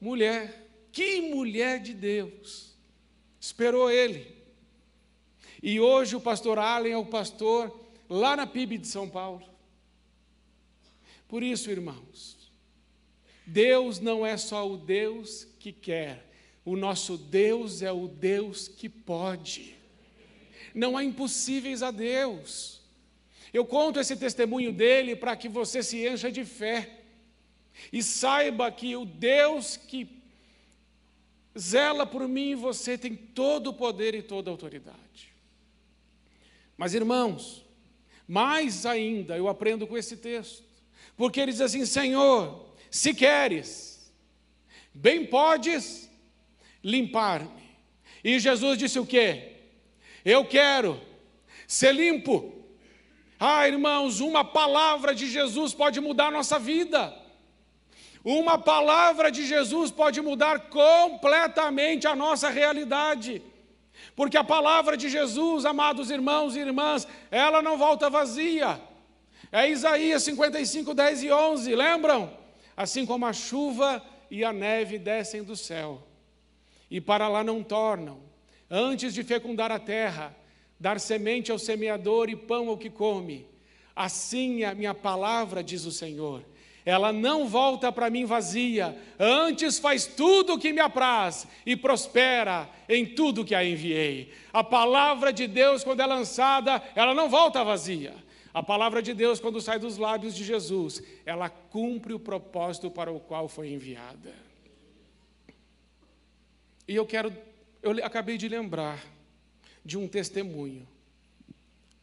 mulher. 0.00 0.66
Que 0.92 1.20
mulher 1.20 1.80
de 1.80 1.92
Deus! 1.92 2.74
Esperou 3.40 3.90
ele. 3.90 4.34
E 5.62 5.78
hoje 5.78 6.16
o 6.16 6.20
pastor 6.20 6.58
Allen 6.58 6.92
é 6.92 6.96
o 6.96 7.06
pastor 7.06 7.86
lá 8.08 8.36
na 8.36 8.46
PIB 8.46 8.78
de 8.78 8.86
São 8.86 9.08
Paulo. 9.08 9.46
Por 11.28 11.42
isso, 11.42 11.70
irmãos, 11.70 12.36
Deus 13.46 14.00
não 14.00 14.24
é 14.24 14.36
só 14.36 14.68
o 14.68 14.76
Deus 14.76 15.46
que 15.58 15.72
quer, 15.72 16.25
o 16.66 16.76
nosso 16.76 17.16
Deus 17.16 17.80
é 17.80 17.92
o 17.92 18.08
Deus 18.08 18.66
que 18.66 18.88
pode. 18.88 19.76
Não 20.74 20.96
há 20.96 21.04
impossíveis 21.04 21.80
a 21.80 21.92
Deus. 21.92 22.82
Eu 23.54 23.64
conto 23.64 24.00
esse 24.00 24.16
testemunho 24.16 24.72
dele 24.72 25.14
para 25.14 25.36
que 25.36 25.48
você 25.48 25.80
se 25.80 26.04
encha 26.04 26.30
de 26.30 26.44
fé 26.44 27.04
e 27.92 28.02
saiba 28.02 28.70
que 28.72 28.96
o 28.96 29.04
Deus 29.04 29.76
que 29.76 30.08
zela 31.56 32.04
por 32.04 32.26
mim 32.26 32.50
e 32.50 32.54
você 32.56 32.98
tem 32.98 33.14
todo 33.14 33.68
o 33.68 33.74
poder 33.74 34.16
e 34.16 34.20
toda 34.20 34.50
a 34.50 34.52
autoridade. 34.52 35.32
Mas, 36.76 36.94
irmãos, 36.94 37.64
mais 38.26 38.84
ainda 38.84 39.36
eu 39.36 39.46
aprendo 39.46 39.86
com 39.86 39.96
esse 39.96 40.16
texto, 40.16 40.64
porque 41.16 41.40
ele 41.40 41.52
diz 41.52 41.60
assim: 41.60 41.86
Senhor, 41.86 42.74
se 42.90 43.14
queres, 43.14 44.12
bem 44.92 45.24
podes 45.24 46.05
limpar-me. 46.86 47.66
E 48.22 48.38
Jesus 48.38 48.78
disse 48.78 48.98
o 49.00 49.04
quê? 49.04 49.54
Eu 50.24 50.44
quero 50.44 51.00
ser 51.66 51.92
limpo. 51.92 52.54
Ah, 53.40 53.66
irmãos, 53.66 54.20
uma 54.20 54.44
palavra 54.44 55.12
de 55.12 55.26
Jesus 55.28 55.74
pode 55.74 56.00
mudar 56.00 56.28
a 56.28 56.30
nossa 56.30 56.58
vida. 56.60 57.12
Uma 58.24 58.56
palavra 58.56 59.30
de 59.32 59.44
Jesus 59.44 59.90
pode 59.90 60.20
mudar 60.20 60.70
completamente 60.70 62.06
a 62.06 62.14
nossa 62.14 62.48
realidade. 62.48 63.42
Porque 64.14 64.36
a 64.36 64.44
palavra 64.44 64.96
de 64.96 65.08
Jesus, 65.08 65.64
amados 65.64 66.08
irmãos 66.10 66.54
e 66.54 66.60
irmãs, 66.60 67.06
ela 67.30 67.60
não 67.60 67.76
volta 67.76 68.08
vazia. 68.08 68.80
É 69.50 69.68
Isaías 69.68 70.22
55, 70.22 70.94
10 70.94 71.22
e 71.24 71.32
11, 71.32 71.74
lembram? 71.74 72.36
Assim 72.76 73.04
como 73.04 73.26
a 73.26 73.32
chuva 73.32 74.02
e 74.30 74.44
a 74.44 74.52
neve 74.52 74.98
descem 74.98 75.42
do 75.42 75.56
céu, 75.56 76.05
e 76.90 77.00
para 77.00 77.28
lá 77.28 77.42
não 77.42 77.62
tornam, 77.62 78.20
antes 78.70 79.14
de 79.14 79.22
fecundar 79.22 79.70
a 79.70 79.78
terra, 79.78 80.36
dar 80.78 81.00
semente 81.00 81.50
ao 81.50 81.58
semeador 81.58 82.28
e 82.28 82.36
pão 82.36 82.68
ao 82.68 82.78
que 82.78 82.90
come. 82.90 83.46
Assim 83.94 84.62
é 84.62 84.66
a 84.66 84.74
minha 84.74 84.94
palavra, 84.94 85.62
diz 85.62 85.84
o 85.84 85.92
Senhor 85.92 86.44
ela 86.86 87.12
não 87.12 87.48
volta 87.48 87.90
para 87.90 88.08
mim 88.08 88.24
vazia, 88.24 88.96
antes 89.18 89.76
faz 89.76 90.06
tudo 90.06 90.54
o 90.54 90.58
que 90.58 90.72
me 90.72 90.80
apraz 90.80 91.44
e 91.66 91.74
prospera 91.74 92.70
em 92.88 93.04
tudo 93.04 93.44
que 93.44 93.56
a 93.56 93.64
enviei. 93.64 94.32
A 94.52 94.62
palavra 94.62 95.32
de 95.32 95.48
Deus, 95.48 95.82
quando 95.82 95.98
é 95.98 96.06
lançada, 96.06 96.80
ela 96.94 97.12
não 97.12 97.28
volta 97.28 97.64
vazia. 97.64 98.14
A 98.54 98.62
palavra 98.62 99.02
de 99.02 99.12
Deus, 99.12 99.40
quando 99.40 99.60
sai 99.60 99.80
dos 99.80 99.98
lábios 99.98 100.32
de 100.32 100.44
Jesus, 100.44 101.02
ela 101.26 101.50
cumpre 101.50 102.14
o 102.14 102.20
propósito 102.20 102.88
para 102.88 103.10
o 103.10 103.18
qual 103.18 103.48
foi 103.48 103.72
enviada. 103.72 104.45
E 106.88 106.94
eu 106.94 107.04
quero, 107.04 107.34
eu 107.82 107.92
acabei 108.04 108.38
de 108.38 108.48
lembrar 108.48 109.04
de 109.84 109.98
um 109.98 110.06
testemunho 110.06 110.86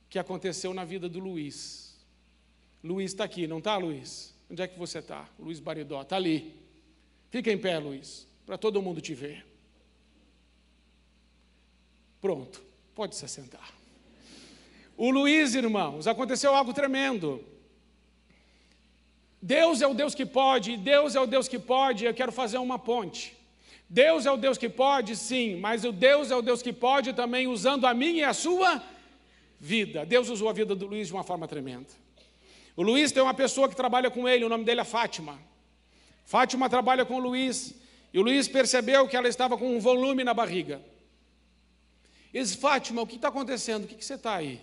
que 0.10 0.19
aconteceu 0.19 0.74
na 0.74 0.84
vida 0.84 1.08
do 1.08 1.19
Luiz. 1.19 1.98
Luiz 2.84 3.12
está 3.12 3.24
aqui, 3.24 3.48
não 3.48 3.60
está, 3.60 3.78
Luiz? 3.78 4.34
Onde 4.50 4.62
é 4.62 4.67
que 4.67 4.78
você 4.78 5.00
está? 5.00 5.28
Luiz 5.39 5.60
Baridó, 5.60 6.02
está 6.02 6.17
ali. 6.17 6.54
Fica 7.30 7.52
em 7.52 7.58
pé, 7.58 7.80
Luiz, 7.80 8.28
para 8.46 8.58
todo 8.58 8.82
mundo 8.82 9.02
te 9.02 9.15
ver. 9.15 9.46
Pronto, 12.22 12.63
pode 12.93 13.15
se 13.15 13.28
sentar. 13.28 13.74
O 14.96 15.10
Luiz, 15.10 15.56
irmãos, 15.56 16.08
aconteceu 16.08 16.54
algo 16.54 16.74
tremendo. 16.74 17.43
Deus 19.41 19.82
é 19.82 19.88
o 19.88 19.93
Deus 19.93 20.13
que 20.13 20.26
pode, 20.26 20.78
Deus 20.78 21.15
é 21.15 21.19
o 21.19 21.26
Deus 21.26 21.48
que 21.48 21.60
pode, 21.60 22.06
eu 22.06 22.13
quero 22.13 22.32
fazer 22.32 22.60
uma 22.60 22.78
ponte. 22.80 23.36
Deus 23.89 24.26
é 24.26 24.32
o 24.32 24.38
Deus 24.38 24.58
que 24.58 24.69
pode, 24.69 25.15
sim, 25.15 25.60
mas 25.60 25.84
o 25.84 25.91
Deus 25.91 26.32
é 26.32 26.36
o 26.36 26.41
Deus 26.41 26.62
que 26.62 26.74
pode 26.74 27.13
também 27.13 27.48
usando 27.48 27.86
a 27.86 27.93
minha 27.93 28.22
e 28.22 28.24
a 28.24 28.34
sua 28.34 28.82
vida. 29.60 30.06
Deus 30.06 30.30
usou 30.30 30.50
a 30.50 30.54
vida 30.54 30.76
do 30.76 30.88
Luiz 30.88 31.08
de 31.08 31.13
uma 31.13 31.24
forma 31.24 31.48
tremenda. 31.48 31.88
O 32.76 32.82
Luiz 32.82 33.12
tem 33.12 33.22
uma 33.22 33.34
pessoa 33.34 33.69
que 33.69 33.76
trabalha 33.76 34.10
com 34.10 34.28
ele, 34.28 34.43
o 34.43 34.50
nome 34.50 34.63
dele 34.63 34.82
é 34.82 34.84
Fátima. 34.84 35.39
Fátima 36.26 36.69
trabalha 36.69 37.06
com 37.06 37.15
o 37.15 37.19
Luiz, 37.19 37.76
e 38.12 38.19
o 38.19 38.22
Luiz 38.22 38.48
percebeu 38.48 39.08
que 39.08 39.15
ela 39.15 39.28
estava 39.28 39.58
com 39.58 39.76
um 39.76 39.80
volume 39.80 40.24
na 40.24 40.34
barriga. 40.34 40.82
Ele 42.34 42.43
disse, 42.43 42.58
Fátima, 42.58 43.02
o 43.02 43.08
que 43.08 43.15
está 43.15 43.28
acontecendo? 43.28 43.84
O 43.84 43.88
que, 43.88 43.96
que 43.96 44.04
você 44.04 44.15
está 44.15 44.36
aí? 44.36 44.60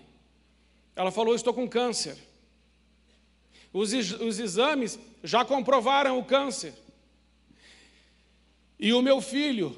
Ela 0.96 1.12
falou, 1.12 1.34
estou 1.34 1.54
com 1.54 1.68
câncer. 1.68 2.18
Os, 3.72 3.92
os 3.92 4.38
exames 4.40 4.98
já 5.22 5.44
comprovaram 5.44 6.18
o 6.18 6.24
câncer. 6.24 6.74
E 8.80 8.92
o 8.94 9.02
meu 9.02 9.20
filho, 9.20 9.76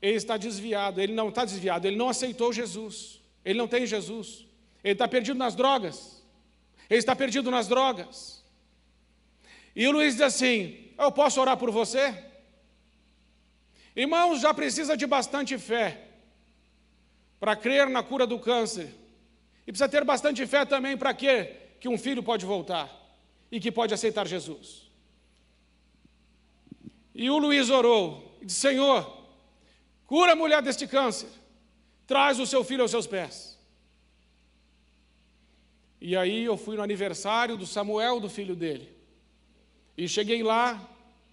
ele 0.00 0.16
está 0.16 0.36
desviado, 0.36 1.00
ele 1.00 1.12
não 1.12 1.28
está 1.28 1.44
desviado, 1.44 1.86
ele 1.86 1.96
não 1.96 2.08
aceitou 2.08 2.52
Jesus, 2.52 3.20
ele 3.44 3.58
não 3.58 3.68
tem 3.68 3.86
Jesus, 3.86 4.46
ele 4.82 4.94
está 4.94 5.06
perdido 5.06 5.38
nas 5.38 5.54
drogas. 5.54 6.20
Ele 6.90 6.98
está 6.98 7.14
perdido 7.14 7.52
nas 7.52 7.68
drogas. 7.68 8.42
E 9.76 9.86
o 9.86 9.92
Luiz 9.92 10.14
diz 10.14 10.22
assim: 10.22 10.90
Eu 10.98 11.12
posso 11.12 11.40
orar 11.40 11.56
por 11.56 11.70
você? 11.70 12.24
Irmãos, 13.94 14.40
já 14.40 14.52
precisa 14.52 14.96
de 14.96 15.06
bastante 15.06 15.56
fé 15.56 16.08
para 17.38 17.54
crer 17.54 17.88
na 17.88 18.02
cura 18.02 18.26
do 18.26 18.40
câncer. 18.40 18.92
E 19.64 19.72
precisa 19.72 19.88
ter 19.88 20.04
bastante 20.04 20.44
fé 20.46 20.64
também 20.64 20.96
para 20.96 21.14
quê? 21.14 21.54
Que 21.78 21.88
um 21.88 21.96
filho 21.96 22.22
pode 22.22 22.44
voltar 22.44 22.90
e 23.52 23.60
que 23.60 23.70
pode 23.70 23.94
aceitar 23.94 24.26
Jesus. 24.26 24.89
E 27.14 27.28
o 27.30 27.38
Luiz 27.38 27.70
orou 27.70 28.36
e 28.40 28.46
disse: 28.46 28.60
Senhor, 28.60 29.10
cura 30.06 30.32
a 30.32 30.36
mulher 30.36 30.62
deste 30.62 30.86
câncer, 30.86 31.28
traz 32.06 32.38
o 32.38 32.46
seu 32.46 32.64
filho 32.64 32.82
aos 32.82 32.90
seus 32.90 33.06
pés. 33.06 33.58
E 36.00 36.16
aí 36.16 36.44
eu 36.44 36.56
fui 36.56 36.76
no 36.76 36.82
aniversário 36.82 37.56
do 37.56 37.66
Samuel, 37.66 38.20
do 38.20 38.30
filho 38.30 38.56
dele. 38.56 38.88
E 39.96 40.08
cheguei 40.08 40.42
lá 40.42 40.80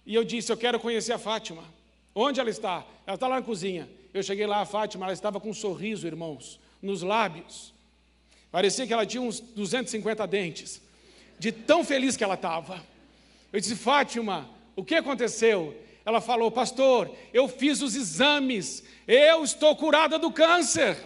e 0.04 0.14
eu 0.14 0.24
disse: 0.24 0.52
Eu 0.52 0.56
quero 0.56 0.78
conhecer 0.78 1.12
a 1.12 1.18
Fátima. 1.18 1.64
Onde 2.14 2.40
ela 2.40 2.50
está? 2.50 2.84
Ela 3.06 3.14
está 3.14 3.28
lá 3.28 3.36
na 3.36 3.42
cozinha. 3.42 3.88
Eu 4.12 4.22
cheguei 4.22 4.46
lá, 4.46 4.60
a 4.60 4.66
Fátima, 4.66 5.06
ela 5.06 5.12
estava 5.12 5.38
com 5.38 5.50
um 5.50 5.54
sorriso, 5.54 6.06
irmãos, 6.06 6.58
nos 6.82 7.02
lábios. 7.02 7.72
Parecia 8.50 8.86
que 8.86 8.92
ela 8.92 9.06
tinha 9.06 9.22
uns 9.22 9.40
250 9.40 10.26
dentes, 10.26 10.82
de 11.38 11.52
tão 11.52 11.84
feliz 11.84 12.16
que 12.16 12.24
ela 12.24 12.34
estava. 12.34 12.82
Eu 13.52 13.60
disse: 13.60 13.76
Fátima, 13.76 14.48
o 14.78 14.84
que 14.84 14.94
aconteceu? 14.94 15.76
Ela 16.04 16.20
falou: 16.20 16.52
Pastor, 16.52 17.10
eu 17.34 17.48
fiz 17.48 17.82
os 17.82 17.96
exames, 17.96 18.84
eu 19.08 19.42
estou 19.42 19.74
curada 19.74 20.20
do 20.20 20.30
câncer. 20.30 20.96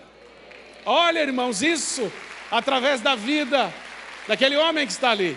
Olha, 0.84 1.20
irmãos, 1.20 1.62
isso 1.62 2.12
através 2.50 3.00
da 3.00 3.14
vida 3.14 3.72
daquele 4.28 4.58
homem 4.58 4.84
que 4.86 4.92
está 4.92 5.12
ali. 5.12 5.34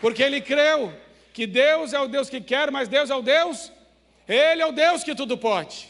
Porque 0.00 0.20
ele 0.20 0.40
creu 0.40 0.92
que 1.32 1.46
Deus 1.46 1.92
é 1.92 2.00
o 2.00 2.08
Deus 2.08 2.28
que 2.28 2.40
quer, 2.40 2.72
mas 2.72 2.88
Deus 2.88 3.08
é 3.08 3.14
o 3.14 3.22
Deus, 3.22 3.70
Ele 4.26 4.62
é 4.62 4.66
o 4.66 4.72
Deus 4.72 5.04
que 5.04 5.14
tudo 5.14 5.38
pode. 5.38 5.88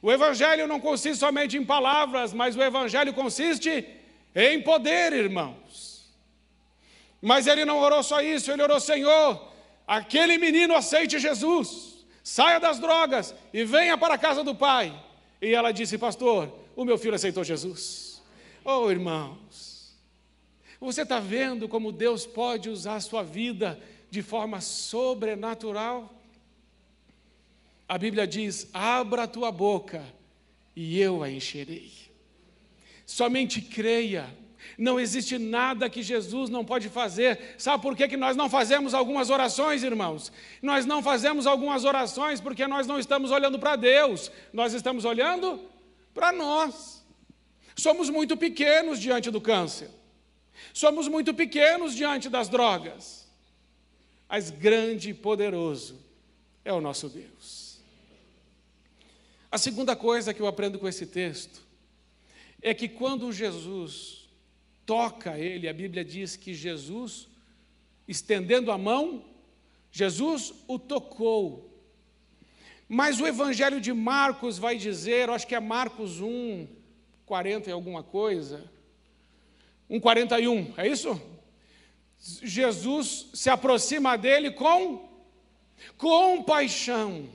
O 0.00 0.12
Evangelho 0.12 0.68
não 0.68 0.78
consiste 0.78 1.18
somente 1.18 1.56
em 1.56 1.64
palavras, 1.64 2.32
mas 2.32 2.54
o 2.54 2.62
Evangelho 2.62 3.12
consiste 3.12 3.84
em 4.36 4.62
poder, 4.62 5.12
irmãos. 5.12 5.61
Mas 7.22 7.46
ele 7.46 7.64
não 7.64 7.78
orou 7.78 8.02
só 8.02 8.20
isso, 8.20 8.50
ele 8.50 8.62
orou, 8.62 8.80
Senhor, 8.80 9.48
aquele 9.86 10.36
menino 10.36 10.74
aceite 10.74 11.20
Jesus, 11.20 12.04
saia 12.22 12.58
das 12.58 12.80
drogas 12.80 13.32
e 13.54 13.64
venha 13.64 13.96
para 13.96 14.14
a 14.14 14.18
casa 14.18 14.42
do 14.42 14.56
Pai. 14.56 14.92
E 15.40 15.54
ela 15.54 15.70
disse, 15.70 15.96
pastor, 15.96 16.52
o 16.74 16.84
meu 16.84 16.98
filho 16.98 17.14
aceitou 17.14 17.44
Jesus. 17.44 18.20
Oh, 18.64 18.90
irmãos, 18.90 19.96
você 20.80 21.02
está 21.02 21.20
vendo 21.20 21.68
como 21.68 21.92
Deus 21.92 22.26
pode 22.26 22.68
usar 22.68 22.96
a 22.96 23.00
sua 23.00 23.22
vida 23.22 23.80
de 24.10 24.20
forma 24.20 24.60
sobrenatural? 24.60 26.12
A 27.88 27.98
Bíblia 27.98 28.26
diz: 28.26 28.68
abra 28.72 29.24
a 29.24 29.28
tua 29.28 29.52
boca 29.52 30.04
e 30.74 30.98
eu 30.98 31.22
a 31.22 31.30
encherei. 31.30 31.92
Somente 33.06 33.60
creia. 33.60 34.41
Não 34.78 34.98
existe 34.98 35.38
nada 35.38 35.90
que 35.90 36.02
Jesus 36.02 36.50
não 36.50 36.64
pode 36.64 36.88
fazer. 36.88 37.54
Sabe 37.58 37.82
por 37.82 37.96
que, 37.96 38.08
que 38.08 38.16
nós 38.16 38.36
não 38.36 38.48
fazemos 38.48 38.94
algumas 38.94 39.30
orações, 39.30 39.82
irmãos? 39.82 40.32
Nós 40.60 40.86
não 40.86 41.02
fazemos 41.02 41.46
algumas 41.46 41.84
orações 41.84 42.40
porque 42.40 42.66
nós 42.66 42.86
não 42.86 42.98
estamos 42.98 43.30
olhando 43.30 43.58
para 43.58 43.76
Deus, 43.76 44.30
nós 44.52 44.72
estamos 44.72 45.04
olhando 45.04 45.60
para 46.14 46.32
nós. 46.32 47.02
Somos 47.76 48.10
muito 48.10 48.36
pequenos 48.36 48.98
diante 49.00 49.30
do 49.30 49.40
câncer. 49.40 49.90
Somos 50.72 51.08
muito 51.08 51.34
pequenos 51.34 51.94
diante 51.94 52.28
das 52.28 52.48
drogas. 52.48 53.26
Mas 54.28 54.50
grande 54.50 55.10
e 55.10 55.14
poderoso 55.14 56.00
é 56.64 56.72
o 56.72 56.80
nosso 56.80 57.08
Deus. 57.08 57.78
A 59.50 59.58
segunda 59.58 59.94
coisa 59.94 60.32
que 60.32 60.40
eu 60.40 60.46
aprendo 60.46 60.78
com 60.78 60.88
esse 60.88 61.06
texto 61.06 61.60
é 62.62 62.72
que 62.72 62.88
quando 62.88 63.30
Jesus 63.30 64.21
toca 64.84 65.38
ele, 65.38 65.68
a 65.68 65.72
Bíblia 65.72 66.04
diz 66.04 66.36
que 66.36 66.54
Jesus, 66.54 67.28
estendendo 68.06 68.70
a 68.70 68.78
mão, 68.78 69.24
Jesus 69.90 70.52
o 70.66 70.78
tocou 70.78 71.72
mas 72.94 73.18
o 73.18 73.26
Evangelho 73.26 73.80
de 73.80 73.90
Marcos 73.90 74.58
vai 74.58 74.76
dizer, 74.76 75.30
acho 75.30 75.46
que 75.46 75.54
é 75.54 75.60
Marcos 75.60 76.20
1, 76.20 76.68
40 77.24 77.70
e 77.70 77.72
alguma 77.72 78.02
coisa, 78.02 78.70
1, 79.88 79.98
41, 79.98 80.74
é 80.76 80.88
isso? 80.88 81.18
Jesus 82.18 83.30
se 83.32 83.48
aproxima 83.48 84.18
dele 84.18 84.50
com, 84.50 85.08
compaixão. 85.96 87.30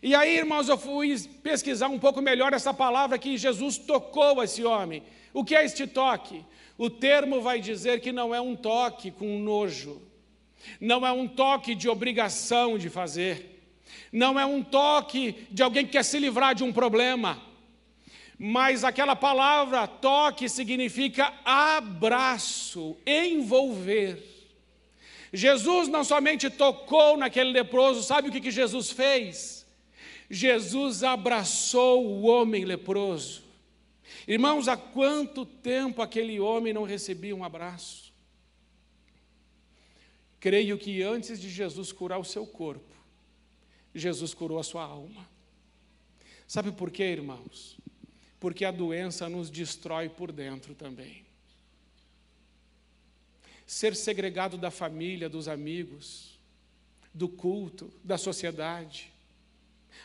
E 0.00 0.14
aí, 0.14 0.36
irmãos, 0.36 0.68
eu 0.68 0.78
fui 0.78 1.18
pesquisar 1.42 1.88
um 1.88 1.98
pouco 1.98 2.22
melhor 2.22 2.52
essa 2.52 2.72
palavra 2.72 3.18
que 3.18 3.36
Jesus 3.36 3.78
tocou 3.78 4.40
esse 4.40 4.62
homem. 4.62 5.02
O 5.32 5.44
que 5.44 5.54
é 5.54 5.64
este 5.64 5.86
toque? 5.86 6.44
O 6.76 6.90
termo 6.90 7.40
vai 7.40 7.60
dizer 7.60 8.00
que 8.00 8.12
não 8.12 8.34
é 8.34 8.40
um 8.40 8.56
toque 8.56 9.10
com 9.10 9.38
nojo, 9.38 10.02
não 10.80 11.06
é 11.06 11.12
um 11.12 11.26
toque 11.26 11.74
de 11.74 11.88
obrigação 11.88 12.76
de 12.76 12.90
fazer, 12.90 13.62
não 14.12 14.38
é 14.38 14.44
um 14.44 14.62
toque 14.62 15.46
de 15.50 15.62
alguém 15.62 15.86
que 15.86 15.92
quer 15.92 16.04
se 16.04 16.18
livrar 16.18 16.54
de 16.54 16.64
um 16.64 16.72
problema, 16.72 17.40
mas 18.38 18.84
aquela 18.84 19.14
palavra 19.14 19.86
toque 19.86 20.48
significa 20.48 21.32
abraço, 21.44 22.96
envolver. 23.06 24.30
Jesus 25.32 25.88
não 25.88 26.04
somente 26.04 26.50
tocou 26.50 27.16
naquele 27.16 27.52
leproso, 27.52 28.02
sabe 28.02 28.28
o 28.28 28.32
que, 28.32 28.40
que 28.40 28.50
Jesus 28.50 28.90
fez? 28.90 29.64
Jesus 30.28 31.02
abraçou 31.02 32.06
o 32.06 32.22
homem 32.22 32.64
leproso. 32.64 33.41
Irmãos, 34.26 34.68
há 34.68 34.76
quanto 34.76 35.44
tempo 35.44 36.00
aquele 36.00 36.38
homem 36.38 36.72
não 36.72 36.84
recebia 36.84 37.34
um 37.34 37.44
abraço? 37.44 38.12
Creio 40.38 40.78
que 40.78 41.02
antes 41.02 41.40
de 41.40 41.48
Jesus 41.48 41.92
curar 41.92 42.18
o 42.18 42.24
seu 42.24 42.46
corpo, 42.46 42.94
Jesus 43.94 44.34
curou 44.34 44.58
a 44.58 44.64
sua 44.64 44.82
alma. 44.82 45.28
Sabe 46.46 46.72
por 46.72 46.90
quê, 46.90 47.04
irmãos? 47.04 47.78
Porque 48.40 48.64
a 48.64 48.70
doença 48.70 49.28
nos 49.28 49.50
destrói 49.50 50.08
por 50.08 50.32
dentro 50.32 50.74
também. 50.74 51.24
Ser 53.66 53.94
segregado 53.94 54.58
da 54.58 54.70
família, 54.70 55.28
dos 55.28 55.46
amigos, 55.46 56.38
do 57.14 57.28
culto, 57.28 57.92
da 58.02 58.18
sociedade, 58.18 59.11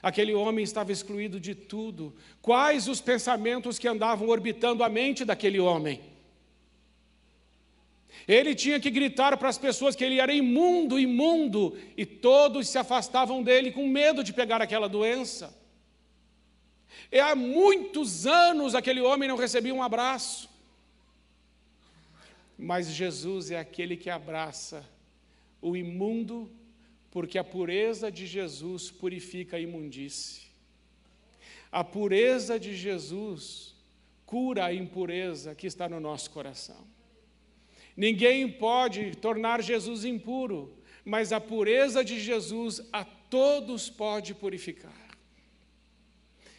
Aquele 0.02 0.34
homem 0.34 0.64
estava 0.64 0.92
excluído 0.92 1.40
de 1.40 1.56
tudo. 1.56 2.16
Quais 2.42 2.88
os 2.88 3.02
pensamentos 3.02 3.80
que 3.80 3.88
andavam 3.88 4.30
orbitando 4.30 4.84
a 4.84 4.90
mente 4.90 5.26
daquele 5.26 5.60
homem? 5.60 6.02
Ele 8.28 8.54
tinha 8.54 8.80
que 8.80 8.90
gritar 8.90 9.38
para 9.38 9.50
as 9.50 9.58
pessoas 9.58 9.96
que 9.96 10.04
ele 10.04 10.20
era 10.20 10.34
imundo, 10.34 11.00
imundo, 11.00 11.78
e 11.96 12.06
todos 12.06 12.68
se 12.68 12.78
afastavam 12.78 13.42
dele 13.42 13.72
com 13.72 13.88
medo 13.88 14.24
de 14.24 14.34
pegar 14.34 14.62
aquela 14.62 14.90
doença. 14.90 15.56
E 17.12 17.20
há 17.20 17.36
muitos 17.36 18.28
anos 18.28 18.76
aquele 18.76 19.02
homem 19.02 19.30
não 19.30 19.38
recebia 19.38 19.74
um 19.74 19.82
abraço. 19.82 20.50
Mas 22.58 22.88
Jesus 22.88 23.52
é 23.52 23.60
aquele 23.60 23.96
que 23.96 24.10
abraça 24.10 24.84
o 25.62 25.76
imundo 25.76 26.52
porque 27.12 27.38
a 27.38 27.44
pureza 27.44 28.12
de 28.12 28.26
Jesus 28.26 28.92
purifica 28.92 29.58
a 29.58 29.60
imundície. 29.60 30.44
A 31.72 31.84
pureza 31.84 32.60
de 32.60 32.76
Jesus 32.76 33.76
cura 34.26 34.66
a 34.66 34.74
impureza 34.74 35.56
que 35.56 35.68
está 35.68 35.88
no 35.88 36.00
nosso 36.00 36.32
coração. 36.32 36.86
Ninguém 37.96 38.52
pode 38.52 39.16
tornar 39.16 39.62
Jesus 39.64 40.06
impuro, 40.06 40.78
mas 41.04 41.32
a 41.32 41.40
pureza 41.40 42.04
de 42.04 42.20
Jesus 42.20 42.82
a 42.92 43.04
todos 43.04 43.90
pode 43.90 44.36
purificar. 44.36 45.08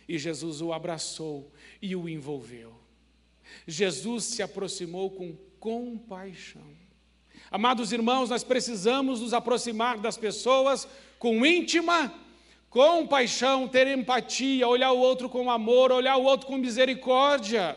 E 0.09 0.19
Jesus 0.19 0.61
o 0.61 0.73
abraçou 0.73 1.53
e 1.81 1.95
o 1.95 2.09
envolveu. 2.09 2.75
Jesus 3.67 4.25
se 4.25 4.43
aproximou 4.43 5.11
com 5.11 5.37
compaixão. 5.61 6.88
Amados 7.51 7.93
irmãos, 7.93 8.29
nós 8.29 8.45
precisamos 8.45 9.21
nos 9.21 9.33
aproximar 9.33 9.99
das 9.99 10.19
pessoas 10.19 10.87
com 11.19 11.45
íntima 11.47 12.13
compaixão, 12.69 13.67
ter 13.67 13.87
empatia, 13.87 14.69
olhar 14.69 14.93
o 14.93 14.99
outro 14.99 15.29
com 15.29 15.51
amor, 15.51 15.91
olhar 15.91 16.17
o 16.17 16.25
outro 16.25 16.47
com 16.47 16.59
misericórdia. 16.59 17.77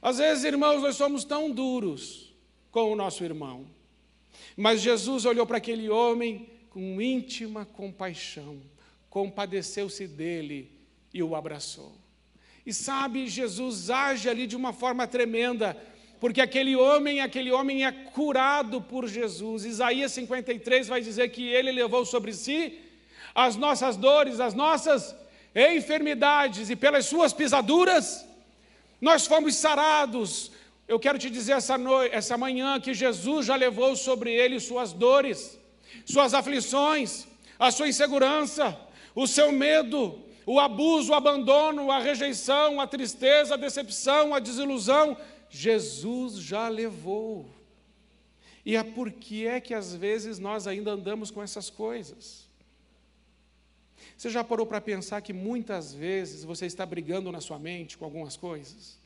Às 0.00 0.18
vezes, 0.18 0.44
irmãos, 0.44 0.82
nós 0.82 0.96
somos 0.96 1.24
tão 1.24 1.50
duros 1.50 2.32
com 2.70 2.92
o 2.92 2.96
nosso 2.96 3.24
irmão, 3.24 3.66
mas 4.56 4.80
Jesus 4.80 5.24
olhou 5.24 5.46
para 5.46 5.58
aquele 5.58 5.88
homem 5.90 6.48
com 6.70 7.00
íntima 7.00 7.64
compaixão, 7.64 8.60
compadeceu-se 9.10 10.06
dele 10.06 10.70
e 11.12 11.22
o 11.22 11.34
abraçou. 11.34 11.92
E 12.64 12.72
sabe, 12.72 13.26
Jesus 13.26 13.90
age 13.90 14.28
ali 14.28 14.46
de 14.46 14.56
uma 14.56 14.72
forma 14.72 15.06
tremenda 15.06 15.76
porque 16.22 16.40
aquele 16.40 16.76
homem, 16.76 17.20
aquele 17.20 17.50
homem 17.50 17.84
é 17.84 17.90
curado 17.90 18.80
por 18.80 19.08
Jesus. 19.08 19.64
Isaías 19.64 20.12
53 20.12 20.86
vai 20.86 21.00
dizer 21.00 21.28
que 21.30 21.48
ele 21.48 21.72
levou 21.72 22.04
sobre 22.06 22.32
si 22.32 22.78
as 23.34 23.56
nossas 23.56 23.96
dores, 23.96 24.38
as 24.38 24.54
nossas 24.54 25.16
enfermidades, 25.52 26.70
e 26.70 26.76
pelas 26.76 27.06
suas 27.06 27.32
pisaduras 27.32 28.24
nós 29.00 29.26
fomos 29.26 29.56
sarados. 29.56 30.52
Eu 30.86 31.00
quero 31.00 31.18
te 31.18 31.28
dizer 31.28 31.54
essa, 31.54 31.76
noite, 31.76 32.14
essa 32.14 32.38
manhã 32.38 32.78
que 32.78 32.94
Jesus 32.94 33.46
já 33.46 33.56
levou 33.56 33.96
sobre 33.96 34.32
ele 34.32 34.60
suas 34.60 34.92
dores, 34.92 35.58
suas 36.06 36.34
aflições, 36.34 37.26
a 37.58 37.72
sua 37.72 37.88
insegurança, 37.88 38.78
o 39.12 39.26
seu 39.26 39.50
medo, 39.50 40.22
o 40.46 40.60
abuso, 40.60 41.10
o 41.10 41.16
abandono, 41.16 41.90
a 41.90 41.98
rejeição, 41.98 42.80
a 42.80 42.86
tristeza, 42.86 43.54
a 43.54 43.56
decepção, 43.56 44.32
a 44.32 44.38
desilusão, 44.38 45.16
Jesus 45.52 46.36
já 46.36 46.66
levou. 46.66 47.46
E 48.64 48.74
é 48.74 48.82
por 48.82 49.12
que 49.12 49.46
é 49.46 49.60
que 49.60 49.74
às 49.74 49.94
vezes 49.94 50.38
nós 50.38 50.66
ainda 50.66 50.92
andamos 50.92 51.30
com 51.30 51.42
essas 51.42 51.68
coisas? 51.68 52.48
Você 54.16 54.30
já 54.30 54.42
parou 54.42 54.66
para 54.66 54.80
pensar 54.80 55.20
que 55.20 55.32
muitas 55.32 55.92
vezes 55.92 56.42
você 56.42 56.64
está 56.64 56.86
brigando 56.86 57.30
na 57.30 57.40
sua 57.40 57.58
mente 57.58 57.98
com 57.98 58.04
algumas 58.06 58.34
coisas? 58.34 58.96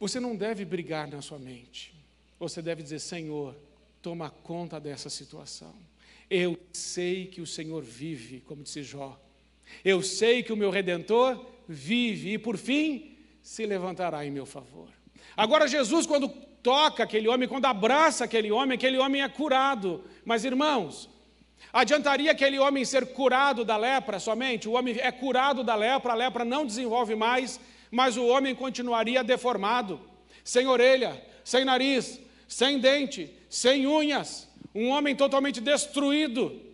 Você 0.00 0.18
não 0.18 0.34
deve 0.34 0.64
brigar 0.64 1.06
na 1.06 1.20
sua 1.20 1.38
mente. 1.38 1.94
Você 2.40 2.62
deve 2.62 2.82
dizer: 2.82 3.00
Senhor, 3.00 3.54
toma 4.00 4.30
conta 4.30 4.80
dessa 4.80 5.10
situação. 5.10 5.74
Eu 6.30 6.58
sei 6.72 7.26
que 7.26 7.42
o 7.42 7.46
Senhor 7.46 7.82
vive, 7.82 8.40
como 8.40 8.62
disse 8.62 8.82
Jó. 8.82 9.20
Eu 9.84 10.02
sei 10.02 10.42
que 10.42 10.52
o 10.52 10.56
meu 10.56 10.70
redentor 10.70 11.51
vive 11.72 12.34
e 12.34 12.38
por 12.38 12.56
fim 12.56 13.16
se 13.42 13.66
levantará 13.66 14.24
em 14.24 14.30
meu 14.30 14.46
favor. 14.46 14.88
Agora, 15.36 15.66
Jesus, 15.66 16.06
quando 16.06 16.28
toca 16.62 17.02
aquele 17.02 17.28
homem, 17.28 17.48
quando 17.48 17.64
abraça 17.64 18.24
aquele 18.24 18.52
homem, 18.52 18.76
aquele 18.76 18.98
homem 18.98 19.22
é 19.22 19.28
curado. 19.28 20.04
Mas, 20.24 20.44
irmãos, 20.44 21.08
adiantaria 21.72 22.30
aquele 22.30 22.58
homem 22.58 22.84
ser 22.84 23.06
curado 23.06 23.64
da 23.64 23.76
lepra 23.76 24.20
somente? 24.20 24.68
O 24.68 24.72
homem 24.72 24.96
é 25.00 25.10
curado 25.10 25.64
da 25.64 25.74
lepra, 25.74 26.12
a 26.12 26.16
lepra 26.16 26.44
não 26.44 26.66
desenvolve 26.66 27.14
mais, 27.14 27.58
mas 27.90 28.16
o 28.16 28.26
homem 28.26 28.54
continuaria 28.54 29.24
deformado, 29.24 30.00
sem 30.44 30.66
orelha, 30.66 31.20
sem 31.42 31.64
nariz, 31.64 32.20
sem 32.46 32.78
dente, 32.78 33.34
sem 33.48 33.86
unhas, 33.86 34.48
um 34.74 34.88
homem 34.88 35.16
totalmente 35.16 35.60
destruído. 35.60 36.71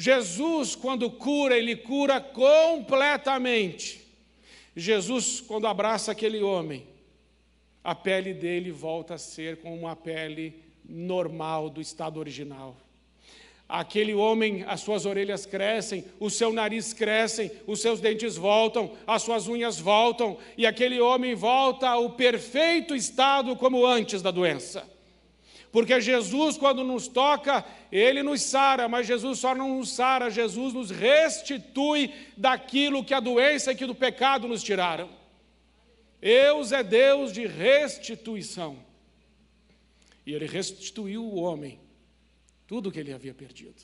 Jesus, 0.00 0.74
quando 0.74 1.10
cura, 1.10 1.58
ele 1.58 1.76
cura 1.76 2.18
completamente. 2.22 4.00
Jesus, 4.74 5.42
quando 5.42 5.66
abraça 5.66 6.10
aquele 6.10 6.42
homem, 6.42 6.86
a 7.84 7.94
pele 7.94 8.32
dele 8.32 8.72
volta 8.72 9.14
a 9.14 9.18
ser 9.18 9.58
como 9.58 9.76
uma 9.76 9.94
pele 9.94 10.54
normal 10.88 11.68
do 11.68 11.82
estado 11.82 12.18
original. 12.18 12.74
Aquele 13.68 14.14
homem, 14.14 14.64
as 14.66 14.80
suas 14.80 15.04
orelhas 15.04 15.44
crescem, 15.44 16.02
o 16.18 16.30
seu 16.30 16.50
nariz 16.50 16.94
cresce, 16.94 17.52
os 17.66 17.82
seus 17.82 18.00
dentes 18.00 18.38
voltam, 18.38 18.92
as 19.06 19.20
suas 19.22 19.48
unhas 19.48 19.78
voltam, 19.78 20.38
e 20.56 20.64
aquele 20.64 20.98
homem 20.98 21.34
volta 21.34 21.90
ao 21.90 22.08
perfeito 22.12 22.96
estado 22.96 23.54
como 23.54 23.84
antes 23.84 24.22
da 24.22 24.30
doença. 24.30 24.88
Porque 25.72 26.00
Jesus, 26.00 26.56
quando 26.56 26.82
nos 26.82 27.06
toca, 27.06 27.64
Ele 27.92 28.22
nos 28.22 28.42
sara, 28.42 28.88
mas 28.88 29.06
Jesus 29.06 29.38
só 29.38 29.54
não 29.54 29.78
nos 29.78 29.92
sara, 29.92 30.28
Jesus 30.28 30.74
nos 30.74 30.90
restitui 30.90 32.12
daquilo 32.36 33.04
que 33.04 33.14
a 33.14 33.20
doença 33.20 33.70
e 33.70 33.76
que 33.76 33.86
do 33.86 33.94
pecado 33.94 34.48
nos 34.48 34.62
tiraram. 34.62 35.08
Deus 36.20 36.72
é 36.72 36.82
Deus 36.82 37.32
de 37.32 37.46
restituição. 37.46 38.78
E 40.26 40.34
Ele 40.34 40.46
restituiu 40.46 41.24
o 41.24 41.40
homem 41.40 41.78
tudo 42.66 42.88
o 42.88 42.92
que 42.92 43.00
ele 43.00 43.12
havia 43.12 43.34
perdido. 43.34 43.82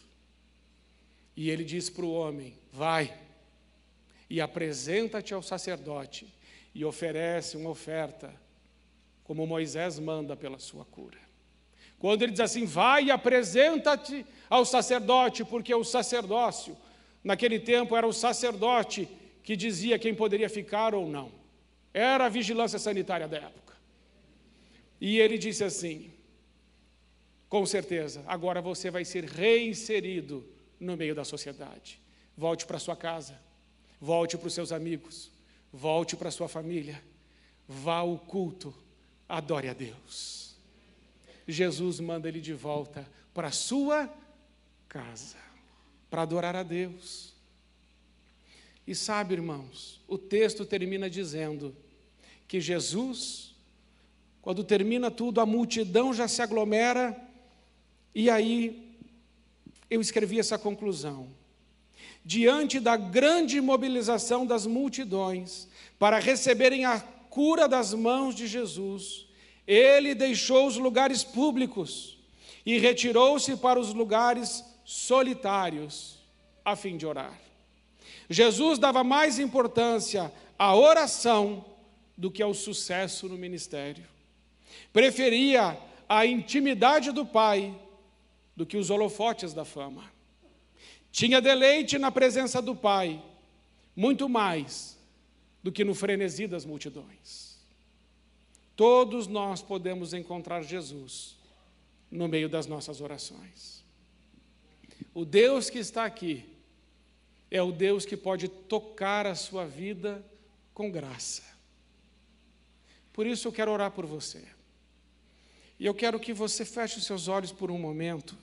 E 1.37 1.51
Ele 1.51 1.65
disse 1.65 1.91
para 1.91 2.05
o 2.05 2.13
homem: 2.13 2.57
Vai 2.73 3.17
e 4.29 4.41
apresenta-te 4.41 5.35
ao 5.35 5.43
sacerdote 5.43 6.33
e 6.75 6.85
oferece 6.85 7.57
uma 7.57 7.71
oferta, 7.71 8.35
como 9.25 9.47
Moisés 9.47 9.99
manda 9.99 10.37
pela 10.37 10.59
sua 10.59 10.85
cura. 10.85 11.26
Quando 11.99 12.23
ele 12.23 12.33
diz 12.33 12.41
assim, 12.41 12.67
vai 12.67 13.05
e 13.05 13.11
apresenta-te 13.11 14.25
ao 14.49 14.65
sacerdote, 14.65 15.45
porque 15.45 15.75
o 15.75 15.85
sacerdócio, 15.85 16.77
naquele 17.25 17.59
tempo, 17.59 17.97
era 17.97 18.07
o 18.07 18.13
sacerdote 18.13 19.09
que 19.43 19.57
dizia 19.57 19.99
quem 19.99 20.15
poderia 20.15 20.49
ficar 20.49 20.95
ou 20.95 21.09
não. 21.09 21.33
Era 21.95 22.27
a 22.27 22.29
vigilância 22.29 22.79
sanitária 22.79 23.27
da 23.27 23.39
época. 23.39 23.75
E 25.01 25.19
ele 25.19 25.39
disse 25.39 25.65
assim: 25.65 26.13
com 27.49 27.65
certeza, 27.65 28.23
agora 28.27 28.61
você 28.61 28.91
vai 28.91 29.05
ser 29.05 29.25
reinserido 29.25 30.45
no 30.79 30.97
meio 30.97 31.15
da 31.15 31.25
sociedade. 31.25 32.01
Volte 32.37 32.67
para 32.67 32.79
sua 32.79 32.97
casa, 32.97 33.41
volte 34.01 34.37
para 34.37 34.49
os 34.49 34.55
seus 34.55 34.73
amigos, 34.73 35.31
volte 35.73 36.17
para 36.17 36.31
sua 36.31 36.49
família, 36.49 37.03
vá 37.67 37.97
ao 37.99 38.19
culto, 38.19 38.75
adore 39.29 39.69
a 39.69 39.73
Deus. 39.73 40.46
Jesus 41.53 42.01
manda 42.01 42.29
ele 42.29 42.41
de 42.41 42.53
volta 42.53 43.09
para 43.33 43.51
sua 43.51 44.13
casa, 44.89 45.37
para 46.11 46.23
adorar 46.23 46.57
a 46.57 46.63
Deus. 46.63 47.35
E 48.87 48.95
sabe, 48.95 49.35
irmãos, 49.35 50.01
o 50.09 50.17
texto 50.17 50.65
termina 50.65 51.11
dizendo 51.11 51.75
que 52.47 52.61
Jesus, 52.61 53.55
quando 54.41 54.63
termina 54.65 55.11
tudo, 55.11 55.41
a 55.41 55.47
multidão 55.47 56.15
já 56.15 56.29
se 56.29 56.41
aglomera, 56.41 57.21
e 58.15 58.31
aí 58.31 58.97
eu 59.91 60.01
escrevi 60.01 60.39
essa 60.39 60.59
conclusão. 60.59 61.29
Diante 62.25 62.81
da 62.81 62.97
grande 62.97 63.61
mobilização 63.61 64.47
das 64.47 64.67
multidões 64.67 65.69
para 65.99 66.19
receberem 66.19 66.85
a 66.85 67.01
cura 67.01 67.69
das 67.69 67.93
mãos 67.93 68.35
de 68.35 68.47
Jesus, 68.47 69.26
ele 69.67 70.15
deixou 70.15 70.67
os 70.67 70.77
lugares 70.77 71.25
públicos 71.25 72.19
e 72.65 72.79
retirou-se 72.79 73.57
para 73.57 73.79
os 73.79 73.93
lugares 73.93 74.65
solitários 74.85 76.19
a 76.65 76.77
fim 76.77 76.97
de 76.97 77.07
orar. 77.07 77.39
Jesus 78.29 78.79
dava 78.79 79.05
mais 79.05 79.39
importância 79.39 80.33
à 80.59 80.75
oração 80.75 81.65
do 82.17 82.31
que 82.31 82.43
ao 82.43 82.55
sucesso 82.55 83.29
no 83.29 83.37
ministério. 83.37 84.05
Preferia 84.93 85.79
a 86.09 86.25
intimidade 86.25 87.13
do 87.13 87.27
Pai 87.27 87.75
do 88.57 88.65
que 88.65 88.77
os 88.77 88.91
holofotes 88.91 89.53
da 89.53 89.65
fama. 89.65 90.05
Tinha 91.13 91.41
deleite 91.41 91.99
na 91.99 92.11
presença 92.11 92.61
do 92.61 92.75
Pai, 92.75 93.23
muito 93.95 94.29
mais 94.29 94.99
do 95.63 95.71
que 95.71 95.85
no 95.85 95.95
frenesi 95.95 96.47
das 96.47 96.65
multidões. 96.65 97.46
Todos 98.77 99.27
nós 99.27 99.63
podemos 99.63 100.13
encontrar 100.13 100.63
Jesus 100.63 101.35
no 102.11 102.29
meio 102.29 102.49
das 102.49 102.67
nossas 102.67 103.01
orações. 103.01 103.83
O 105.15 105.25
Deus 105.25 105.71
que 105.71 105.79
está 105.79 106.05
aqui 106.05 106.45
é 107.51 107.63
o 107.63 107.73
Deus 107.73 108.05
que 108.05 108.17
pode 108.17 108.49
tocar 108.49 109.27
a 109.27 109.35
sua 109.35 109.67
vida 109.67 110.23
com 110.75 110.91
graça. 110.91 111.43
Por 113.15 113.27
isso 113.27 113.49
eu 113.49 113.53
quero 113.53 113.73
orar 113.73 113.91
por 113.93 114.05
você. 114.05 114.45
E 115.81 115.87
eu 115.87 115.95
quero 115.95 116.21
que 116.21 116.35
você 116.35 116.65
feche 116.65 116.99
os 116.99 117.07
seus 117.07 117.29
olhos 117.29 117.53
por 117.53 117.71
um 117.71 117.79
momento. 117.79 118.37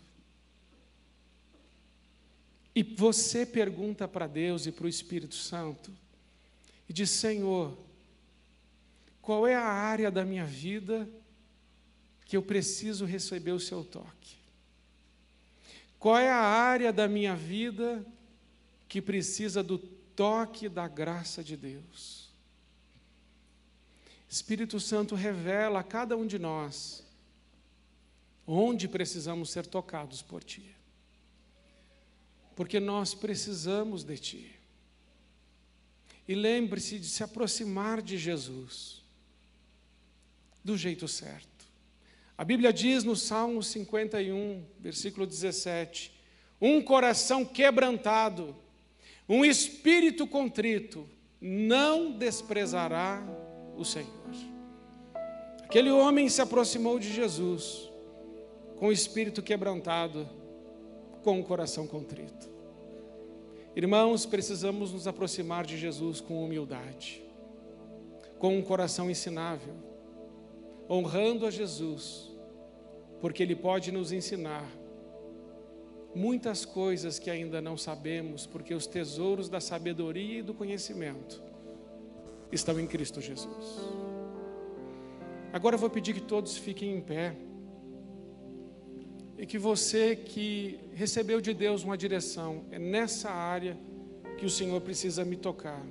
E 2.76 2.82
você 2.82 3.46
pergunta 3.46 4.08
para 4.08 4.26
Deus 4.26 4.66
e 4.66 4.72
para 4.72 4.86
o 4.86 4.90
Espírito 4.90 5.36
Santo 5.36 5.92
e 6.90 6.94
diz: 6.94 7.12
Senhor, 7.12 7.78
qual 9.24 9.48
é 9.48 9.56
a 9.56 9.66
área 9.66 10.12
da 10.12 10.24
minha 10.24 10.46
vida 10.46 11.10
que 12.26 12.38
eu 12.38 12.44
preciso 12.44 13.06
receber 13.06 13.54
o 13.54 13.60
seu 13.60 13.84
toque? 13.84 14.38
Qual 15.98 16.18
é 16.18 16.30
a 16.30 16.38
área 16.38 16.94
da 16.94 17.08
minha 17.08 17.36
vida 17.36 18.06
que 18.88 19.02
precisa 19.02 19.64
do 19.64 19.80
toque 20.16 20.70
da 20.70 20.88
graça 20.88 21.44
de 21.44 21.58
Deus. 21.58 22.30
Espírito 24.30 24.80
Santo 24.80 25.16
revela 25.16 25.80
a 25.80 25.84
cada 25.84 26.18
um 26.18 26.26
de 26.26 26.40
nós 26.40 27.04
onde 28.46 28.88
precisamos 28.88 29.50
ser 29.50 29.66
tocados 29.66 30.22
por 30.22 30.44
Ti. 30.44 30.76
Porque 32.56 32.80
nós 32.80 33.14
precisamos 33.14 34.04
de 34.04 34.18
Ti. 34.18 34.60
E 36.28 36.36
lembre-se 36.36 37.00
de 37.00 37.08
se 37.08 37.24
aproximar 37.24 38.02
de 38.02 38.18
Jesus 38.18 39.03
do 40.64 40.78
jeito 40.78 41.08
certo. 41.08 41.66
A 42.38 42.44
Bíblia 42.44 42.74
diz 42.74 43.04
no 43.04 43.16
Salmo 43.16 43.62
51, 43.62 44.66
versículo 44.80 45.26
17: 45.26 46.14
Um 46.62 46.82
coração 46.82 47.46
quebrantado 47.46 48.56
um 49.28 49.46
espírito 49.46 50.28
contrito 50.28 51.08
não 51.40 52.12
desprezará 52.12 53.24
o 53.78 53.86
Senhor. 53.86 54.12
Aquele 55.64 55.92
homem 55.92 56.28
se 56.28 56.42
aproximou 56.42 57.00
de 57.00 57.12
Jesus 57.12 57.90
com 58.78 58.88
o 58.88 58.92
espírito 58.92 59.42
quebrantado, 59.42 60.30
com 61.24 61.40
o 61.40 61.44
coração 61.44 61.88
contrito. 61.88 62.52
Irmãos, 63.76 64.26
precisamos 64.26 64.92
nos 64.92 65.08
aproximar 65.08 65.66
de 65.66 65.78
Jesus 65.78 66.20
com 66.20 66.44
humildade, 66.44 67.24
com 68.38 68.58
um 68.58 68.62
coração 68.62 69.10
ensinável, 69.10 69.74
honrando 70.94 71.46
a 71.46 71.52
Jesus, 71.52 72.32
porque 73.20 73.42
Ele 73.42 73.56
pode 73.56 73.92
nos 73.92 74.12
ensinar 74.12 74.70
muitas 76.14 76.64
coisas 76.66 77.18
que 77.18 77.30
ainda 77.30 77.60
não 77.60 77.76
sabemos, 77.76 78.46
porque 78.46 78.74
os 78.74 78.86
tesouros 78.86 79.50
da 79.50 79.60
sabedoria 79.60 80.40
e 80.40 80.44
do 80.44 80.54
conhecimento 80.54 81.42
estão 82.52 82.80
em 82.80 82.86
Cristo 82.86 83.20
Jesus. 83.20 83.80
Agora 85.52 85.76
eu 85.76 85.80
vou 85.80 85.90
pedir 85.90 86.14
que 86.14 86.22
todos 86.22 86.56
fiquem 86.58 86.96
em 86.96 87.02
pé 87.02 87.36
e 89.38 89.46
que 89.46 89.58
você 89.58 90.16
que 90.16 90.80
recebeu 90.94 91.42
de 91.42 91.54
Deus 91.54 91.84
uma 91.84 91.98
direção, 91.98 92.66
é 92.72 92.78
nessa 92.78 93.32
área 93.32 93.78
que 94.38 94.46
o 94.46 94.50
Senhor 94.50 94.80
precisa 94.82 95.26
me 95.26 95.36
tocar. 95.36 95.84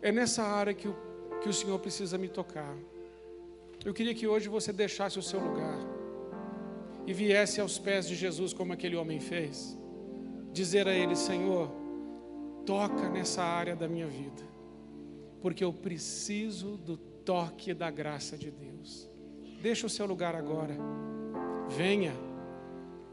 É 0.00 0.10
nessa 0.12 0.42
área 0.42 0.72
que 0.72 0.88
o, 0.88 1.05
que 1.42 1.48
o 1.48 1.52
Senhor 1.52 1.78
precisa 1.78 2.16
me 2.18 2.28
tocar. 2.28 2.74
Eu 3.84 3.94
queria 3.94 4.14
que 4.14 4.26
hoje 4.26 4.48
você 4.48 4.72
deixasse 4.72 5.18
o 5.18 5.22
seu 5.22 5.40
lugar 5.40 5.78
e 7.06 7.12
viesse 7.12 7.60
aos 7.60 7.78
pés 7.78 8.08
de 8.08 8.16
Jesus, 8.16 8.52
como 8.52 8.72
aquele 8.72 8.96
homem 8.96 9.20
fez, 9.20 9.78
dizer 10.52 10.88
a 10.88 10.94
ele: 10.94 11.14
Senhor, 11.14 11.70
toca 12.64 13.08
nessa 13.08 13.42
área 13.42 13.76
da 13.76 13.88
minha 13.88 14.08
vida, 14.08 14.42
porque 15.40 15.62
eu 15.62 15.72
preciso 15.72 16.76
do 16.76 16.96
toque 16.96 17.72
da 17.72 17.90
graça 17.90 18.36
de 18.36 18.50
Deus. 18.50 19.08
Deixa 19.62 19.86
o 19.86 19.90
seu 19.90 20.06
lugar 20.06 20.34
agora, 20.34 20.76
venha 21.68 22.12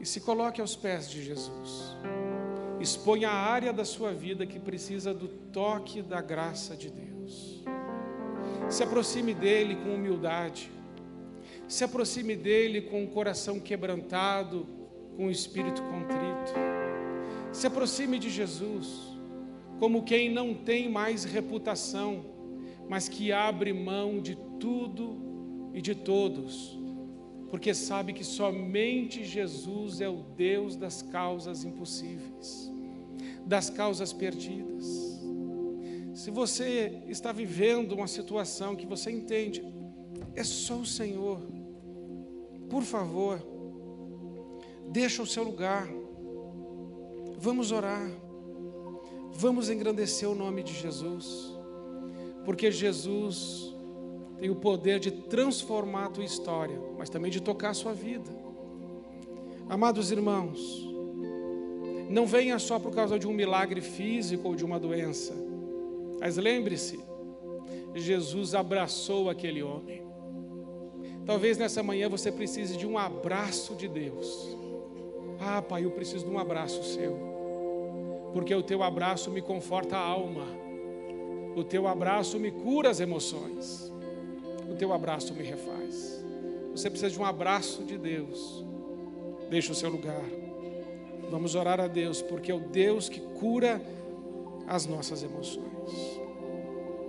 e 0.00 0.04
se 0.04 0.20
coloque 0.20 0.60
aos 0.60 0.74
pés 0.74 1.08
de 1.08 1.22
Jesus. 1.22 1.96
Exponha 2.80 3.30
a 3.30 3.34
área 3.34 3.72
da 3.72 3.84
sua 3.84 4.12
vida 4.12 4.44
que 4.44 4.58
precisa 4.58 5.14
do 5.14 5.28
toque 5.28 6.02
da 6.02 6.20
graça 6.20 6.76
de 6.76 6.90
Deus. 6.90 7.13
Se 8.68 8.82
aproxime 8.82 9.34
dele 9.34 9.76
com 9.76 9.94
humildade 9.94 10.70
se 11.66 11.82
aproxime 11.82 12.36
dele 12.36 12.82
com 12.82 13.04
o 13.04 13.08
coração 13.08 13.58
quebrantado, 13.58 14.66
com 15.16 15.26
o 15.26 15.30
espírito 15.30 15.82
contrito. 15.82 16.52
Se 17.52 17.66
aproxime 17.66 18.18
de 18.18 18.30
Jesus 18.30 19.12
como 19.78 20.04
quem 20.04 20.30
não 20.30 20.54
tem 20.54 20.88
mais 20.88 21.24
reputação, 21.24 22.24
mas 22.88 23.08
que 23.08 23.32
abre 23.32 23.72
mão 23.72 24.20
de 24.20 24.36
tudo 24.60 25.70
e 25.72 25.80
de 25.80 25.94
todos, 25.94 26.78
porque 27.50 27.74
sabe 27.74 28.12
que 28.12 28.22
somente 28.22 29.24
Jesus 29.24 30.00
é 30.00 30.08
o 30.08 30.22
Deus 30.36 30.76
das 30.76 31.02
causas 31.02 31.64
impossíveis, 31.64 32.70
das 33.44 33.68
causas 33.68 34.12
perdidas. 34.12 35.03
Se 36.24 36.30
você 36.30 37.02
está 37.06 37.32
vivendo 37.32 37.92
uma 37.92 38.06
situação 38.06 38.74
que 38.74 38.86
você 38.86 39.10
entende, 39.10 39.62
é 40.34 40.42
só 40.42 40.76
o 40.76 40.86
Senhor 40.86 41.38
por 42.70 42.82
favor, 42.82 43.38
deixa 44.88 45.22
o 45.22 45.26
seu 45.26 45.44
lugar. 45.44 45.86
Vamos 47.36 47.72
orar. 47.72 48.10
Vamos 49.32 49.68
engrandecer 49.68 50.26
o 50.26 50.34
nome 50.34 50.62
de 50.62 50.72
Jesus. 50.72 51.54
Porque 52.46 52.72
Jesus 52.72 53.74
tem 54.38 54.48
o 54.48 54.56
poder 54.56 54.98
de 54.98 55.10
transformar 55.10 56.06
a 56.06 56.10
tua 56.10 56.24
história, 56.24 56.80
mas 56.96 57.10
também 57.10 57.30
de 57.30 57.42
tocar 57.42 57.68
a 57.68 57.74
sua 57.74 57.92
vida. 57.92 58.30
Amados 59.68 60.10
irmãos, 60.10 60.88
não 62.08 62.26
venha 62.26 62.58
só 62.58 62.78
por 62.78 62.94
causa 62.94 63.18
de 63.18 63.28
um 63.28 63.32
milagre 63.34 63.82
físico 63.82 64.48
ou 64.48 64.54
de 64.54 64.64
uma 64.64 64.80
doença, 64.80 65.43
mas 66.24 66.38
lembre-se, 66.38 66.98
Jesus 67.94 68.54
abraçou 68.54 69.28
aquele 69.28 69.62
homem. 69.62 70.02
Talvez 71.26 71.58
nessa 71.58 71.82
manhã 71.82 72.08
você 72.08 72.32
precise 72.32 72.78
de 72.78 72.86
um 72.86 72.96
abraço 72.96 73.74
de 73.74 73.86
Deus. 73.86 74.56
Ah, 75.38 75.60
Pai, 75.60 75.84
eu 75.84 75.90
preciso 75.90 76.24
de 76.24 76.30
um 76.30 76.38
abraço 76.38 76.82
seu, 76.82 77.14
porque 78.32 78.54
o 78.54 78.62
teu 78.62 78.82
abraço 78.82 79.30
me 79.30 79.42
conforta 79.42 79.98
a 79.98 80.00
alma, 80.00 80.46
o 81.54 81.62
teu 81.62 81.86
abraço 81.86 82.38
me 82.38 82.50
cura 82.50 82.88
as 82.88 83.00
emoções, 83.00 83.92
o 84.66 84.74
teu 84.76 84.94
abraço 84.94 85.34
me 85.34 85.42
refaz. 85.42 86.24
você 86.70 86.88
precisa 86.88 87.10
de 87.10 87.20
um 87.20 87.24
abraço 87.26 87.84
de 87.84 87.98
Deus, 87.98 88.64
deixe 89.50 89.70
o 89.70 89.74
seu 89.74 89.90
lugar. 89.90 90.24
Vamos 91.30 91.54
orar 91.54 91.80
a 91.80 91.86
Deus, 91.86 92.22
porque 92.22 92.50
é 92.50 92.54
o 92.54 92.60
Deus 92.60 93.10
que 93.10 93.20
cura 93.20 93.78
as 94.66 94.86
nossas 94.86 95.22
emoções. 95.22 96.13